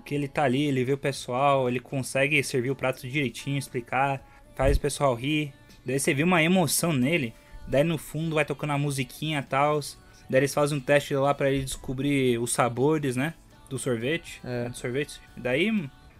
[0.04, 4.22] Que ele tá ali, ele vê o pessoal, ele consegue servir o prato direitinho, explicar,
[4.54, 5.52] faz o pessoal rir.
[5.84, 7.34] Daí você vê uma emoção nele,
[7.66, 9.80] daí no fundo vai tocando a musiquinha e tal.
[10.30, 13.34] Daí eles fazem um teste lá pra ele descobrir os sabores, né?
[13.68, 14.40] Do sorvete.
[14.44, 14.68] É.
[14.68, 15.20] Do sorvete.
[15.36, 15.70] Daí,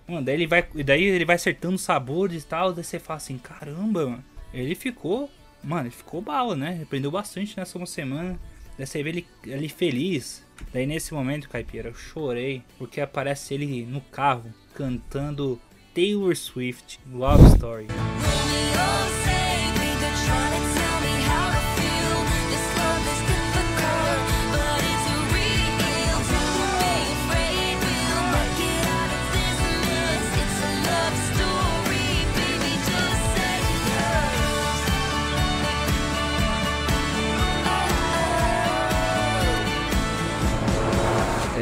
[0.06, 0.62] mano, daí ele vai.
[0.84, 2.72] Daí ele vai acertando sabores e tal.
[2.72, 4.24] Daí você fala assim, caramba, mano.
[4.52, 5.30] Ele ficou.
[5.62, 6.80] Mano, ele ficou bala, né?
[6.82, 8.38] Aprendeu bastante nessa uma semana.
[8.76, 10.44] Daí você vê ele, ele feliz.
[10.72, 12.62] Daí nesse momento, Caipira, eu chorei.
[12.78, 15.60] Porque aparece ele no carro cantando
[15.94, 17.86] Taylor Swift Love Story.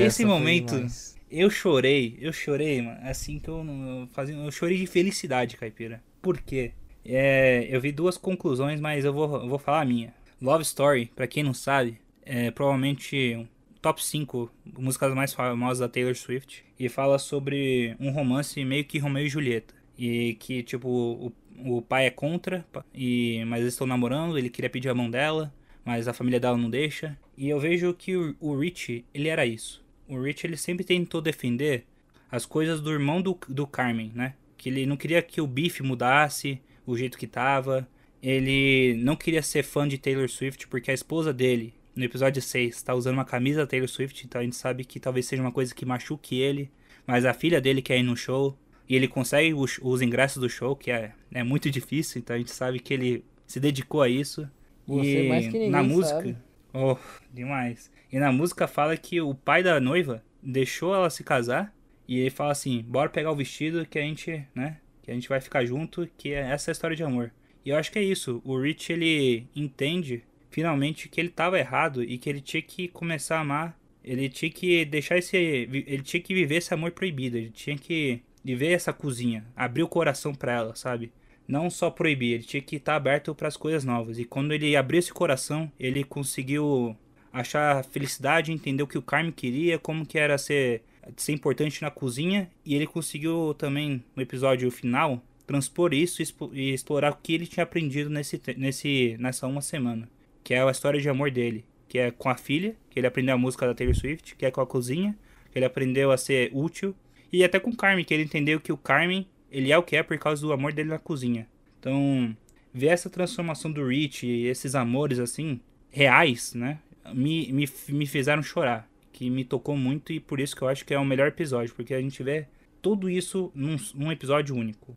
[0.06, 0.86] Esse momento,
[1.30, 2.98] eu chorei, eu chorei, mano.
[3.02, 6.02] Assim que eu não fazia, eu chorei de felicidade, caipira.
[6.20, 6.72] Por quê?
[7.04, 10.14] É, eu vi duas conclusões, mas eu vou, eu vou falar a minha.
[10.40, 13.46] Love Story, pra quem não sabe, é provavelmente um
[13.80, 18.98] top 5 músicas mais famosas da Taylor Swift e fala sobre um romance meio que
[18.98, 19.74] Romeu e Julieta.
[19.98, 21.32] E que tipo o,
[21.64, 25.52] o pai é contra, e mas eles estão namorando, ele queria pedir a mão dela,
[25.84, 27.18] mas a família dela não deixa.
[27.36, 29.81] E eu vejo que o, o Rich, ele era isso.
[30.12, 31.84] O Rich ele sempre tentou defender
[32.30, 34.34] as coisas do irmão do, do Carmen, né?
[34.56, 37.88] Que ele não queria que o Biff mudasse o jeito que tava.
[38.22, 42.82] Ele não queria ser fã de Taylor Swift porque a esposa dele, no episódio 6,
[42.82, 45.50] tá usando uma camisa da Taylor Swift, então a gente sabe que talvez seja uma
[45.50, 46.70] coisa que machuque ele.
[47.06, 48.56] Mas a filha dele quer ir no show
[48.88, 52.38] e ele consegue os, os ingressos do show, que é, é muito difícil, então a
[52.38, 54.48] gente sabe que ele se dedicou a isso.
[54.86, 56.36] Você e mais que ninguém na música, sabe.
[56.72, 56.96] Oh,
[57.32, 57.90] demais.
[58.10, 61.74] E na música fala que o pai da noiva deixou ela se casar
[62.06, 65.28] e ele fala assim: "Bora pegar o vestido que a gente, né, que a gente
[65.28, 67.32] vai ficar junto, que é essa é a história de amor".
[67.64, 68.42] E eu acho que é isso.
[68.44, 73.38] O Rich ele entende finalmente que ele estava errado e que ele tinha que começar
[73.38, 73.78] a amar.
[74.04, 78.20] Ele tinha que deixar esse ele tinha que viver esse amor proibido, ele tinha que
[78.44, 81.12] viver essa cozinha, abrir o coração pra ela, sabe?
[81.46, 84.18] Não só proibir, ele tinha que estar aberto para as coisas novas.
[84.18, 86.96] E quando ele abriu esse coração, ele conseguiu
[87.32, 90.82] achar felicidade, entender o que o Carmen queria, como que era ser,
[91.16, 92.50] ser importante na cozinha.
[92.64, 96.22] E ele conseguiu também, no episódio final, transpor isso
[96.52, 100.08] e explorar o que ele tinha aprendido nesse, nesse, nessa uma semana.
[100.44, 101.64] Que é a história de amor dele.
[101.88, 104.50] Que é com a filha, que ele aprendeu a música da Taylor Swift, que é
[104.50, 105.16] com a cozinha,
[105.50, 106.94] que ele aprendeu a ser útil.
[107.32, 109.94] E até com o Carmen, que ele entendeu que o Carmen, ele é o que
[109.96, 111.46] é por causa do amor dele na cozinha.
[111.78, 112.34] Então,
[112.72, 116.78] ver essa transformação do Rich e esses amores assim, reais, né?
[117.12, 118.88] Me, me, me fizeram chorar.
[119.12, 121.74] Que me tocou muito e por isso que eu acho que é o melhor episódio.
[121.74, 122.46] Porque a gente vê
[122.80, 124.94] tudo isso num, num episódio único.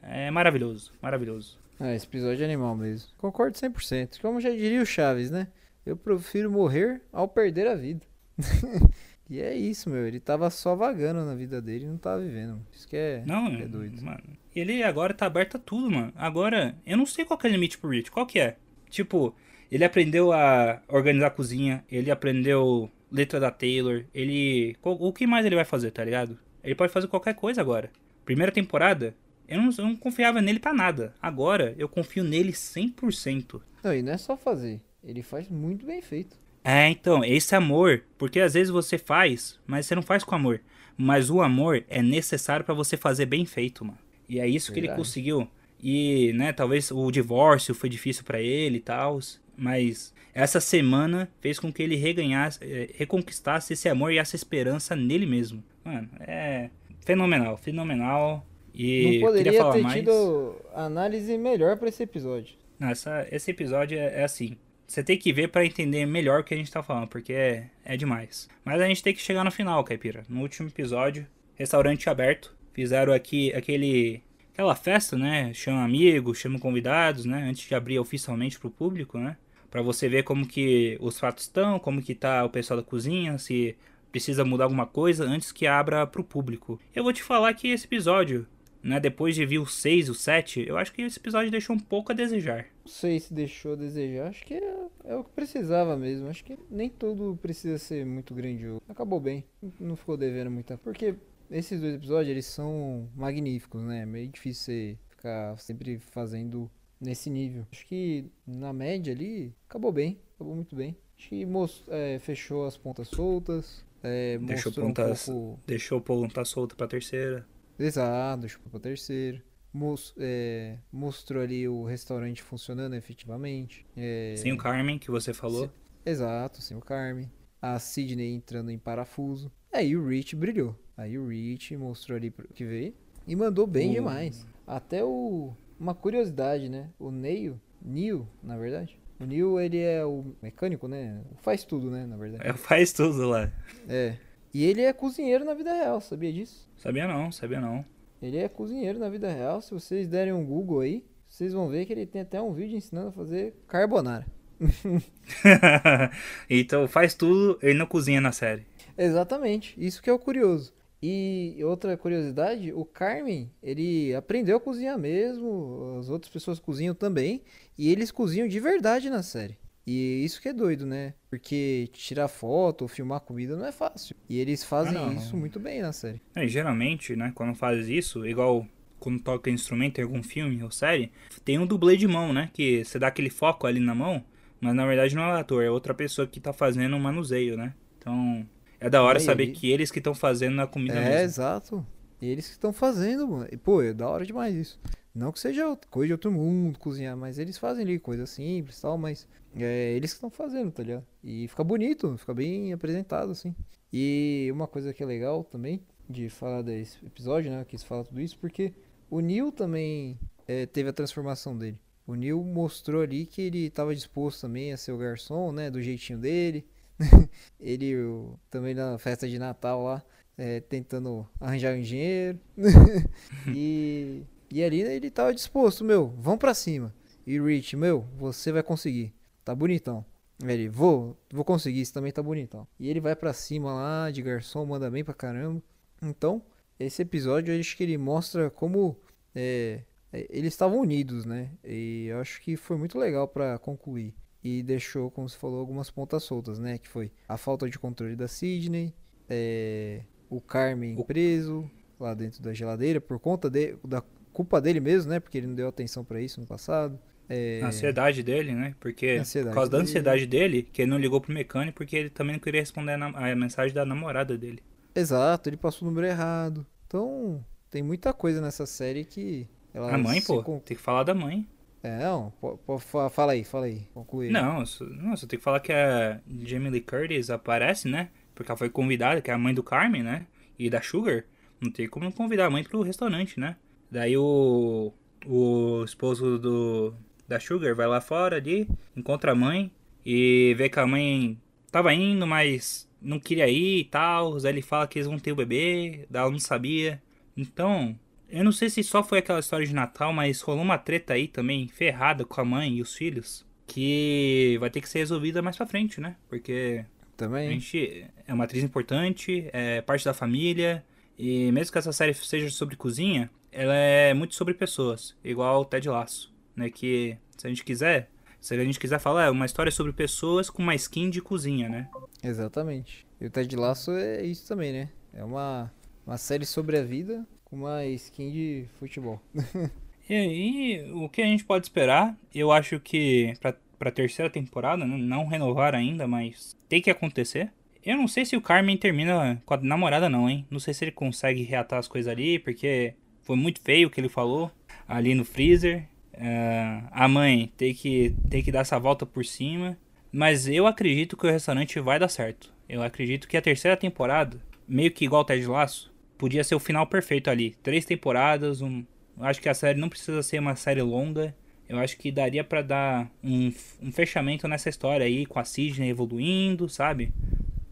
[0.00, 1.58] É maravilhoso, maravilhoso.
[1.78, 3.10] Ah, esse episódio é animal mesmo.
[3.18, 4.20] Concordo 100%.
[4.20, 5.48] Como já diria o Chaves, né?
[5.84, 8.00] Eu prefiro morrer ao perder a vida.
[9.32, 10.06] e é isso, meu.
[10.06, 12.60] Ele tava só vagando na vida dele e não tava vivendo.
[12.72, 14.02] Isso que é, Não, que é doido.
[14.02, 14.22] mano.
[14.54, 16.12] Ele agora tá aberto a tudo, mano.
[16.16, 18.10] Agora, eu não sei qual que é o limite pro Rich.
[18.10, 18.56] Qual que é?
[18.90, 19.34] Tipo,
[19.70, 24.76] ele aprendeu a organizar a cozinha, ele aprendeu letra da Taylor, ele.
[24.82, 26.38] O que mais ele vai fazer, tá ligado?
[26.62, 27.90] Ele pode fazer qualquer coisa agora.
[28.24, 29.14] Primeira temporada,
[29.48, 31.14] eu não, eu não confiava nele pra nada.
[31.20, 33.60] Agora, eu confio nele 100%.
[33.82, 34.80] Não, e não é só fazer.
[35.02, 36.36] Ele faz muito bem feito.
[36.64, 40.60] É, então, esse amor, porque às vezes você faz, mas você não faz com amor.
[40.96, 43.98] Mas o amor é necessário pra você fazer bem feito, mano.
[44.28, 45.06] E é isso que ele Verdade.
[45.06, 45.48] conseguiu.
[45.82, 49.18] E, né, talvez o divórcio foi difícil pra ele e tal,
[49.56, 54.94] mas essa semana fez com que ele reganhasse, eh, reconquistasse esse amor e essa esperança
[54.94, 55.64] nele mesmo.
[55.84, 58.46] Mano, é fenomenal, fenomenal.
[58.72, 59.94] E Não poderia ter mais.
[59.96, 62.54] tido análise melhor pra esse episódio.
[62.80, 64.56] Essa- esse episódio é, é assim.
[64.92, 67.70] Você tem que ver pra entender melhor o que a gente tá falando, porque é,
[67.82, 68.46] é demais.
[68.62, 70.22] Mas a gente tem que chegar no final, Caipira.
[70.28, 72.54] No último episódio, restaurante aberto.
[72.74, 74.22] Fizeram aqui aquele.
[74.52, 75.50] aquela festa, né?
[75.54, 77.42] Chama amigos, chama convidados, né?
[77.48, 79.38] Antes de abrir oficialmente pro público, né?
[79.70, 83.38] Pra você ver como que os fatos estão, como que tá o pessoal da cozinha,
[83.38, 83.74] se
[84.10, 86.78] precisa mudar alguma coisa antes que abra pro público.
[86.94, 88.46] Eu vou te falar que esse episódio,
[88.82, 89.00] né?
[89.00, 92.12] Depois de ver o 6, o 7, eu acho que esse episódio deixou um pouco
[92.12, 92.66] a desejar.
[92.84, 94.28] Não sei se deixou a desejar.
[94.28, 96.28] Acho que é, é o que precisava mesmo.
[96.28, 98.80] Acho que nem tudo precisa ser muito grandioso.
[98.88, 99.44] Acabou bem.
[99.78, 100.76] Não ficou devendo muita.
[100.78, 101.14] Porque
[101.50, 104.02] esses dois episódios, eles são magníficos, né?
[104.02, 106.68] É meio difícil você ficar sempre fazendo
[107.00, 107.66] nesse nível.
[107.70, 110.18] Acho que na média ali, acabou bem.
[110.34, 110.96] Acabou muito bem.
[111.16, 113.84] Acho que mos- é, fechou as pontas soltas.
[114.02, 115.60] É, Deixou mostrou um pontas- pouco...
[115.66, 117.46] Deixou o ponta solta pra terceira.
[117.78, 119.40] Exato, deixou pra terceiro.
[119.72, 123.86] Mos- é, mostrou ali o restaurante funcionando efetivamente.
[123.96, 125.70] É, Sem o Carmen, que você falou.
[126.04, 127.30] Exato, sem o Carmen.
[127.60, 129.50] A Sidney entrando em parafuso.
[129.72, 130.76] Aí o Rich brilhou.
[130.96, 132.92] Aí o Rich mostrou ali pro que veio.
[133.26, 134.46] E mandou bem O- demais.
[134.66, 135.54] Até o.
[135.78, 136.90] Uma curiosidade, né?
[136.98, 137.58] O Neil.
[137.80, 138.98] Neil, na verdade.
[139.18, 141.22] O Neil, ele é o mecânico, né?
[141.40, 142.04] Faz tudo, né?
[142.06, 142.46] Na verdade.
[142.46, 143.50] É, faz tudo lá.
[143.88, 144.16] É.
[144.52, 146.68] E ele é cozinheiro na vida real, sabia disso?
[146.76, 147.84] Sabia não, sabia não.
[148.22, 149.60] Ele é cozinheiro na vida real.
[149.60, 152.76] Se vocês derem um Google aí, vocês vão ver que ele tem até um vídeo
[152.76, 154.24] ensinando a fazer carbonara.
[156.48, 158.64] então faz tudo, ele não cozinha na série.
[158.96, 160.72] Exatamente, isso que é o curioso.
[161.02, 167.42] E outra curiosidade, o Carmen, ele aprendeu a cozinhar mesmo, as outras pessoas cozinham também,
[167.76, 169.58] e eles cozinham de verdade na série.
[169.86, 171.14] E isso que é doido, né?
[171.28, 174.14] Porque tirar foto ou filmar comida não é fácil.
[174.28, 176.20] E eles fazem Ah, isso muito bem na série.
[176.34, 178.66] É, geralmente, né, quando faz isso, igual
[179.00, 181.10] quando toca instrumento em algum filme ou série,
[181.44, 182.50] tem um dublê de mão, né?
[182.52, 184.24] Que você dá aquele foco ali na mão,
[184.60, 187.56] mas na verdade não é o ator, é outra pessoa que tá fazendo um manuseio,
[187.56, 187.74] né?
[187.98, 188.46] Então,
[188.78, 191.18] é da hora Aí, saber ele- que eles que estão fazendo a comida É, mesmo.
[191.24, 191.86] exato.
[192.20, 193.48] Eles que estão fazendo, mano.
[193.50, 194.80] E, pô, é da hora demais isso.
[195.14, 198.82] Não que seja coisa de outro mundo cozinhar, mas eles fazem ali coisa simples e
[198.82, 201.06] tal, mas é eles que estão fazendo, tá ligado?
[201.22, 203.54] E fica bonito, fica bem apresentado, assim.
[203.92, 207.60] E uma coisa que é legal também de falar desse episódio, né?
[207.60, 208.72] Eu quis falar tudo isso porque
[209.10, 211.78] o Neil também é, teve a transformação dele.
[212.06, 215.70] O Neil mostrou ali que ele estava disposto também a ser o garçom, né?
[215.70, 216.66] Do jeitinho dele.
[217.60, 220.02] ele o- também na festa de Natal lá,
[220.38, 222.38] é, tentando arranjar um dinheiro.
[223.54, 226.94] e, e ali ele tava disposto, meu, vamos pra cima.
[227.26, 229.14] E Rich, meu, você vai conseguir.
[229.44, 230.04] Tá bonitão.
[230.44, 232.66] Ele, vou, vou conseguir, isso também tá bonitão.
[232.78, 235.62] E ele vai pra cima lá de garçom, manda bem pra caramba.
[236.02, 236.42] Então,
[236.78, 238.98] esse episódio eu acho que ele mostra como
[239.34, 241.50] é, é, eles estavam unidos, né?
[241.64, 244.14] E eu acho que foi muito legal pra concluir.
[244.44, 246.76] E deixou, como você falou, algumas pontas soltas, né?
[246.76, 248.92] Que foi a falta de controle da Sidney,
[249.30, 254.02] é, o Carmen preso lá dentro da geladeira por conta de, da
[254.32, 255.20] culpa dele mesmo, né?
[255.20, 256.98] Porque ele não deu atenção pra isso no passado.
[257.28, 258.74] É, A ansiedade dele, né?
[258.80, 259.16] Porque
[259.50, 262.40] por causa da ansiedade dele, que ele não ligou pro mecânico porque ele também não
[262.40, 264.62] queria responder a, mensagem da namorada dele.
[264.94, 266.66] Exato, ele passou o número errado.
[266.86, 269.48] Então, tem muita coisa nessa série que.
[269.72, 271.48] Ela a mãe, pô, con- tem que falar da mãe.
[271.82, 273.88] É, não, pô, pô, fa- fala aí, fala aí.
[273.94, 274.30] Conclui.
[274.30, 278.10] Não, só, não, só tem que falar que a Jamie Lee Curtis aparece, né?
[278.34, 280.26] Porque ela foi convidada, que é a mãe do Carmen, né?
[280.58, 281.24] E da Sugar.
[281.60, 283.56] Não tem como não convidar a mãe pro restaurante, né?
[283.92, 284.90] Daí o,
[285.26, 286.94] o esposo do,
[287.28, 288.66] da Sugar vai lá fora ali,
[288.96, 289.70] encontra a mãe
[290.04, 291.38] e vê que a mãe
[291.70, 294.36] tava indo, mas não queria ir e tal.
[294.36, 297.02] Aí ele fala que eles vão ter o bebê, daí ela não sabia.
[297.36, 297.94] Então,
[298.30, 301.28] eu não sei se só foi aquela história de Natal, mas rolou uma treta aí
[301.28, 305.58] também, ferrada com a mãe e os filhos, que vai ter que ser resolvida mais
[305.58, 306.16] pra frente, né?
[306.30, 306.82] Porque
[307.12, 307.50] a Também.
[307.50, 310.82] gente é uma atriz importante, é parte da família,
[311.18, 315.64] e mesmo que essa série seja sobre cozinha, ela é muito sobre pessoas, igual o
[315.64, 316.70] Ted Lasso, né?
[316.70, 320.48] Que se a gente quiser, se a gente quiser falar, é uma história sobre pessoas
[320.48, 321.88] com uma skin de cozinha, né?
[322.22, 323.06] Exatamente.
[323.20, 324.88] E o Ted Lasso é isso também, né?
[325.12, 325.70] É uma,
[326.06, 329.20] uma série sobre a vida com uma skin de futebol.
[330.08, 332.18] E aí, o que a gente pode esperar?
[332.34, 334.96] Eu acho que, pra, pra terceira temporada, né?
[334.96, 337.50] não renovaram ainda, mas tem que acontecer.
[337.84, 340.46] Eu não sei se o Carmen termina com a namorada não, hein?
[340.50, 344.00] Não sei se ele consegue reatar as coisas ali, porque foi muito feio o que
[344.00, 344.50] ele falou
[344.86, 345.88] ali no freezer.
[346.12, 349.76] É, a mãe tem que, tem que dar essa volta por cima.
[350.12, 352.52] Mas eu acredito que o restaurante vai dar certo.
[352.68, 356.60] Eu acredito que a terceira temporada, meio que igual o Ted Laço, podia ser o
[356.60, 357.56] final perfeito ali.
[357.62, 358.84] Três temporadas, um...
[359.16, 361.34] Eu acho que a série não precisa ser uma série longa.
[361.68, 365.88] Eu acho que daria para dar um, um fechamento nessa história aí, com a Sidney
[365.88, 367.12] evoluindo, sabe?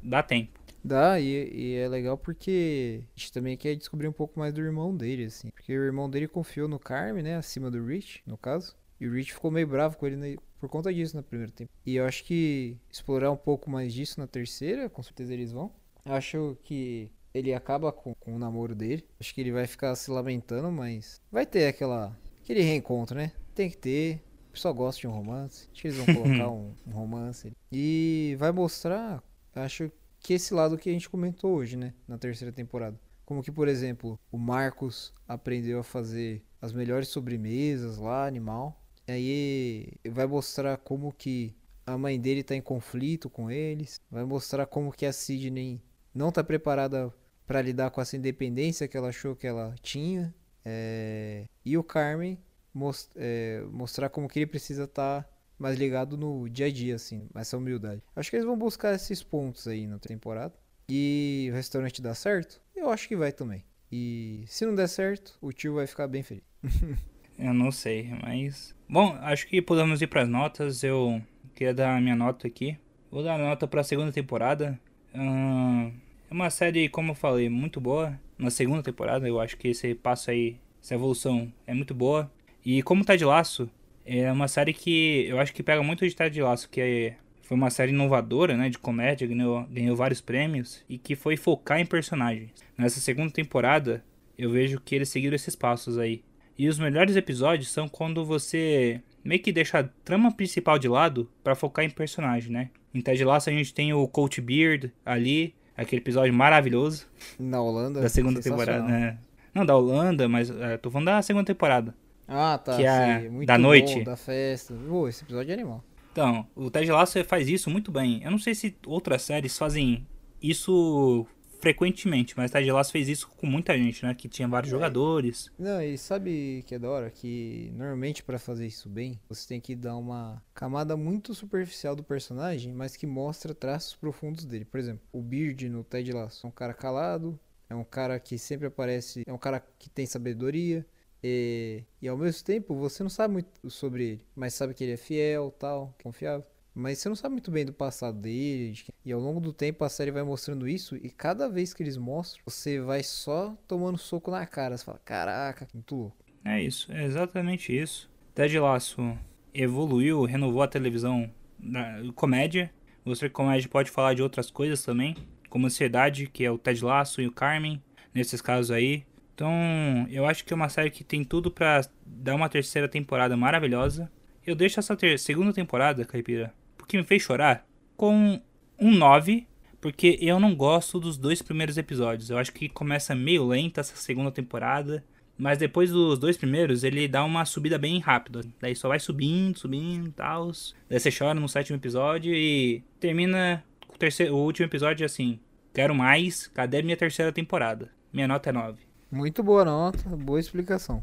[0.02, 0.59] Dá tempo.
[0.82, 4.60] Dá, e, e, é legal porque a gente também quer descobrir um pouco mais do
[4.60, 5.50] irmão dele, assim.
[5.50, 7.36] Porque o irmão dele confiou no Carmen, né?
[7.36, 8.74] Acima do Rich, no caso.
[9.00, 11.70] E o Rich ficou meio bravo com ele né, por conta disso na primeira tempo.
[11.86, 15.72] E eu acho que explorar um pouco mais disso na terceira, com certeza eles vão.
[16.04, 19.04] Acho que ele acaba com, com o namoro dele.
[19.18, 23.32] Acho que ele vai ficar se lamentando, mas vai ter aquela aquele reencontro, né?
[23.54, 24.22] Tem que ter.
[24.48, 25.68] O pessoal gosta de um romance.
[25.72, 27.52] Acho que eles vão colocar um, um romance.
[27.70, 29.22] E vai mostrar,
[29.54, 29.90] acho
[30.20, 31.94] que esse lado que a gente comentou hoje, né?
[32.06, 33.00] Na terceira temporada.
[33.24, 38.82] Como que, por exemplo, o Marcos aprendeu a fazer as melhores sobremesas lá, animal.
[39.08, 41.54] E aí vai mostrar como que
[41.86, 44.00] a mãe dele tá em conflito com eles.
[44.10, 45.82] Vai mostrar como que a Sidney
[46.14, 47.12] não tá preparada
[47.46, 50.34] para lidar com essa independência que ela achou que ela tinha.
[50.64, 51.46] É...
[51.64, 52.38] E o Carmen
[52.74, 53.10] most...
[53.16, 53.64] é...
[53.70, 55.29] mostrar como que ele precisa estar tá
[55.60, 58.02] mais ligado no dia a dia, assim, essa humildade.
[58.16, 60.54] Acho que eles vão buscar esses pontos aí na temporada.
[60.88, 62.60] E o restaurante dá certo?
[62.74, 63.62] Eu acho que vai também.
[63.92, 66.44] E se não der certo, o tio vai ficar bem feliz.
[67.38, 68.74] Eu não sei, mas.
[68.88, 70.82] Bom, acho que podemos ir para as notas.
[70.82, 71.22] Eu
[71.54, 72.76] queria dar a minha nota aqui.
[73.10, 74.78] Vou dar a nota para a segunda temporada.
[75.14, 75.90] É
[76.30, 78.18] uma série, como eu falei, muito boa.
[78.36, 82.30] Na segunda temporada, eu acho que esse passo aí, essa evolução é muito boa.
[82.64, 83.70] E como tá de laço,
[84.04, 87.56] é uma série que eu acho que pega muito de Ted Laço, que é, foi
[87.56, 91.86] uma série inovadora, né, de comédia, ganhou, ganhou vários prêmios e que foi focar em
[91.86, 92.50] personagens.
[92.76, 94.04] Nessa segunda temporada,
[94.38, 96.22] eu vejo que eles seguiram esses passos aí.
[96.56, 101.30] E os melhores episódios são quando você meio que deixa a trama principal de lado
[101.42, 102.70] para focar em personagem, né?
[102.92, 107.06] Em Ted Lasso a gente tem o Coach Beard ali, aquele episódio maravilhoso.
[107.38, 108.00] Na Holanda?
[108.00, 109.18] Da segunda temporada, né?
[109.54, 111.94] Não, da Holanda, mas é, tô falando da segunda temporada.
[112.30, 112.76] Ah, tá.
[112.76, 113.96] Que é sim, da noite.
[113.96, 114.72] Bom, da festa.
[115.08, 115.84] Esse episódio é animal.
[116.12, 118.22] Então, o Ted Lasso faz isso muito bem.
[118.22, 120.06] Eu não sei se outras séries fazem
[120.40, 121.26] isso
[121.60, 124.14] frequentemente, mas Ted Lasso fez isso com muita gente, né?
[124.14, 124.74] Que tinha vários é.
[124.74, 125.50] jogadores.
[125.58, 127.10] Não, e sabe que é da hora?
[127.10, 132.02] Que normalmente para fazer isso bem, você tem que dar uma camada muito superficial do
[132.02, 134.64] personagem, mas que mostra traços profundos dele.
[134.64, 138.38] Por exemplo, o Beard no Ted Lasso é um cara calado, é um cara que
[138.38, 140.84] sempre aparece, é um cara que tem sabedoria,
[141.22, 144.92] e, e ao mesmo tempo você não sabe muito sobre ele, mas sabe que ele
[144.92, 146.44] é fiel, tal, confiável.
[146.74, 148.78] Mas você não sabe muito bem do passado dele.
[149.04, 150.96] E ao longo do tempo a série vai mostrando isso.
[150.96, 154.76] E cada vez que eles mostram, você vai só tomando soco na cara.
[154.76, 156.16] Você fala, caraca, muito louco.
[156.44, 158.08] É isso, é exatamente isso.
[158.34, 159.18] Ted Laço
[159.52, 162.72] evoluiu, renovou a televisão da comédia.
[163.04, 165.16] Você comédia pode falar de outras coisas também,
[165.48, 167.82] como ansiedade, que é o Ted Laço e o Carmen,
[168.14, 169.04] nesses casos aí.
[169.40, 173.34] Então, eu acho que é uma série que tem tudo para dar uma terceira temporada
[173.38, 174.12] maravilhosa.
[174.46, 177.66] Eu deixo essa segunda temporada, Caipira, porque me fez chorar,
[177.96, 178.38] com
[178.78, 179.46] um 9,
[179.80, 182.28] porque eu não gosto dos dois primeiros episódios.
[182.28, 185.02] Eu acho que começa meio lenta essa segunda temporada,
[185.38, 188.42] mas depois dos dois primeiros ele dá uma subida bem rápida.
[188.60, 190.52] Daí só vai subindo, subindo tal.
[190.86, 195.40] Daí você chora no sétimo episódio e termina o, terceiro, o último episódio assim.
[195.72, 197.90] Quero mais, cadê minha terceira temporada?
[198.12, 198.89] Minha nota é 9.
[199.10, 201.02] Muito boa nota, boa explicação.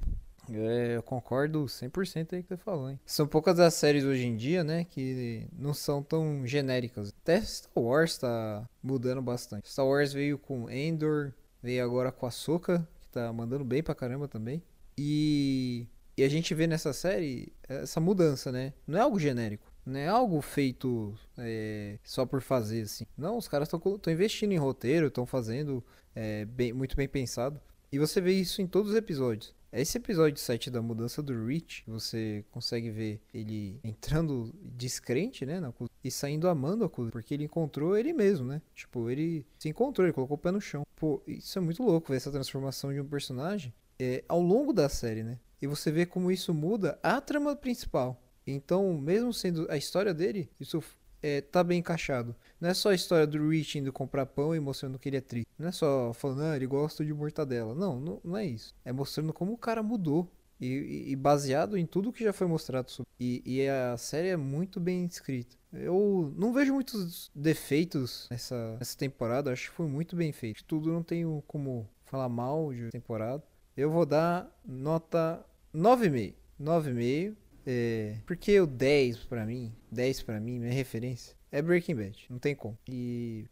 [0.49, 2.97] É, eu concordo 100% aí que você falou, hein?
[3.05, 7.13] São poucas as séries hoje em dia, né, que não são tão genéricas.
[7.21, 9.69] Até Star Wars tá mudando bastante.
[9.69, 13.93] Star Wars veio com Endor, veio agora com a Soka, que tá mandando bem pra
[13.93, 14.63] caramba também.
[14.97, 15.85] E,
[16.15, 18.71] e a gente vê nessa série essa mudança, né?
[18.87, 19.69] Não é algo genérico.
[19.85, 23.05] Não é algo feito é, só por fazer, assim.
[23.17, 23.81] Não, os caras estão
[24.11, 25.83] investindo em roteiro, estão fazendo
[26.15, 27.59] é, bem, muito bem pensado.
[27.91, 29.55] E você vê isso em todos os episódios.
[29.71, 35.73] Esse episódio 7 da mudança do Rich, você consegue ver ele entrando descrente, né, na
[36.03, 38.61] e saindo amando a coisa, porque ele encontrou ele mesmo, né?
[38.73, 40.85] Tipo, ele se encontrou, ele colocou o pé no chão.
[40.95, 44.87] Pô, isso é muito louco ver essa transformação de um personagem é, ao longo da
[44.87, 45.37] série, né?
[45.61, 48.21] E você vê como isso muda a trama principal.
[48.45, 50.81] Então, mesmo sendo a história dele, isso
[51.21, 52.35] é, tá bem encaixado.
[52.59, 55.21] Não é só a história do Rich indo comprar pão e mostrando que ele é
[55.21, 55.47] triste.
[55.57, 57.73] Não é só falando, ah, ele gosta de mortadela.
[57.73, 58.73] Não, não, não é isso.
[58.85, 60.31] É mostrando como o cara mudou.
[60.59, 63.07] E, e- baseado em tudo que já foi mostrado sobre.
[63.19, 65.55] E, e a série é muito bem escrita.
[65.71, 70.63] Eu não vejo muitos defeitos nessa, nessa temporada, acho que foi muito bem feito.
[70.63, 73.43] Tudo não tenho como falar mal de temporada.
[73.75, 75.45] Eu vou dar nota
[75.75, 76.33] 9,5.
[76.59, 77.35] 9,5.
[77.69, 82.25] É, porque o 10 pra mim, 10 pra mim, minha referência, é Breaking Bad.
[82.29, 82.77] Não tem como.
[82.87, 83.45] E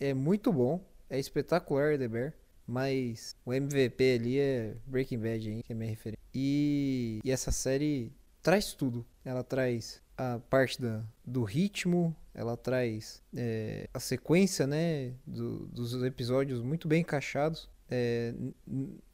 [0.00, 2.32] é muito bom, é espetacular The Bear.
[2.66, 6.18] Mas o MVP ali é Breaking Bad, hein, que é minha referência.
[6.34, 8.12] E, e essa série
[8.42, 9.04] traz tudo.
[9.24, 16.02] Ela traz a parte da, do ritmo, ela traz é, a sequência, né, do- dos
[16.02, 17.70] episódios muito bem encaixados.
[17.90, 18.34] É,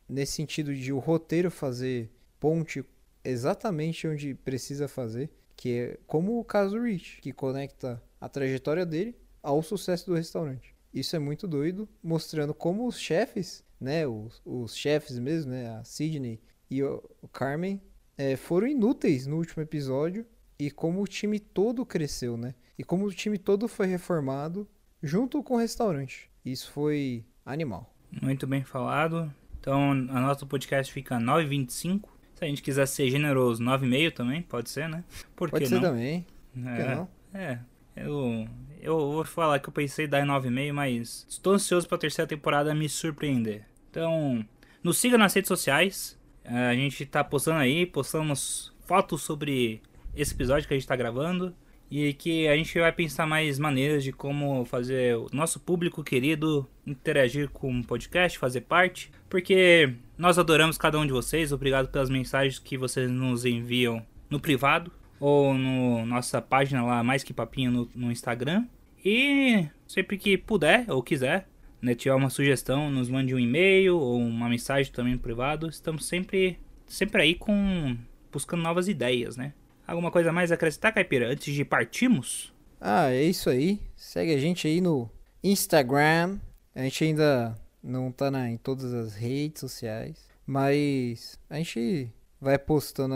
[0.09, 2.85] nesse sentido de o roteiro fazer ponte
[3.25, 9.17] exatamente onde precisa fazer, que é como o caso Rich, que conecta a trajetória dele
[9.43, 10.75] ao sucesso do restaurante.
[10.93, 15.85] Isso é muito doido, mostrando como os chefes, né, os, os chefes mesmo, né, a
[15.85, 17.81] Sidney e o, o Carmen,
[18.17, 20.25] eh, foram inúteis no último episódio
[20.59, 22.55] e como o time todo cresceu, né?
[22.79, 24.69] E como o time todo foi reformado
[25.03, 26.31] junto com o restaurante.
[26.45, 27.95] Isso foi animal.
[28.23, 29.33] Muito bem falado.
[29.59, 32.09] Então, a nota do podcast fica 9,25.
[32.35, 35.05] Se a gente quiser ser generoso, 9,5 também, pode ser, né?
[35.37, 35.83] Por Pode que ser não?
[35.83, 36.27] também.
[36.53, 37.09] que É, não?
[37.33, 37.59] é.
[37.97, 38.49] Eu,
[38.83, 42.01] eu vou falar que eu pensei em dar em 9,5, mas estou ansioso para a
[42.01, 43.63] terceira temporada me surpreender.
[43.91, 44.45] Então,
[44.83, 46.19] nos siga nas redes sociais.
[46.43, 49.81] É, A gente tá postando aí, postamos fotos sobre
[50.17, 51.55] esse episódio que a gente tá gravando.
[51.91, 56.69] E que a gente vai pensar mais maneiras de como fazer o nosso público querido
[56.85, 59.13] interagir com o podcast, fazer parte.
[59.29, 61.53] Porque nós adoramos cada um de vocês.
[61.53, 67.23] Obrigado pelas mensagens que vocês nos enviam no privado ou no nossa página lá, Mais
[67.23, 68.67] Que Papinho, no, no Instagram.
[69.05, 71.49] E sempre que puder ou quiser,
[71.81, 75.69] né, tiver uma sugestão, nos mande um e-mail ou uma mensagem também no privado.
[75.69, 77.97] Estamos sempre, sempre aí com
[78.33, 79.53] buscando novas ideias, né?
[79.87, 82.53] Alguma coisa mais a acrescentar, Caipira, antes de partirmos?
[82.81, 83.81] Ah, é isso aí.
[83.95, 85.11] Segue a gente aí no
[85.43, 86.39] Instagram.
[86.75, 87.55] A gente ainda
[87.85, 90.17] não tá na, em todas as redes sociais.
[90.47, 92.11] Mas a gente
[92.41, 93.15] vai postando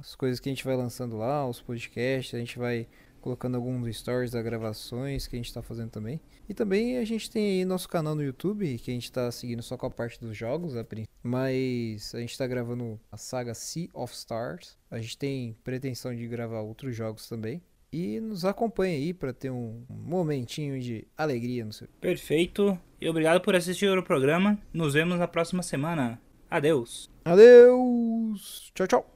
[0.00, 2.34] as coisas que a gente vai lançando lá, os podcasts.
[2.34, 2.88] A gente vai
[3.20, 6.20] colocando alguns stories das gravações que a gente tá fazendo também.
[6.48, 9.62] E também a gente tem aí nosso canal no YouTube, que a gente tá seguindo
[9.62, 10.74] só com a parte dos jogos.
[11.22, 14.76] Mas a gente tá gravando a saga Sea of Stars.
[14.90, 17.62] A gente tem pretensão de gravar outros jogos também.
[17.96, 21.86] E nos acompanhe aí para ter um momentinho de alegria no seu.
[22.00, 22.76] Perfeito.
[23.00, 24.58] E obrigado por assistir o programa.
[24.72, 26.20] Nos vemos na próxima semana.
[26.50, 27.08] Adeus.
[27.24, 28.72] Adeus!
[28.74, 29.13] Tchau, tchau!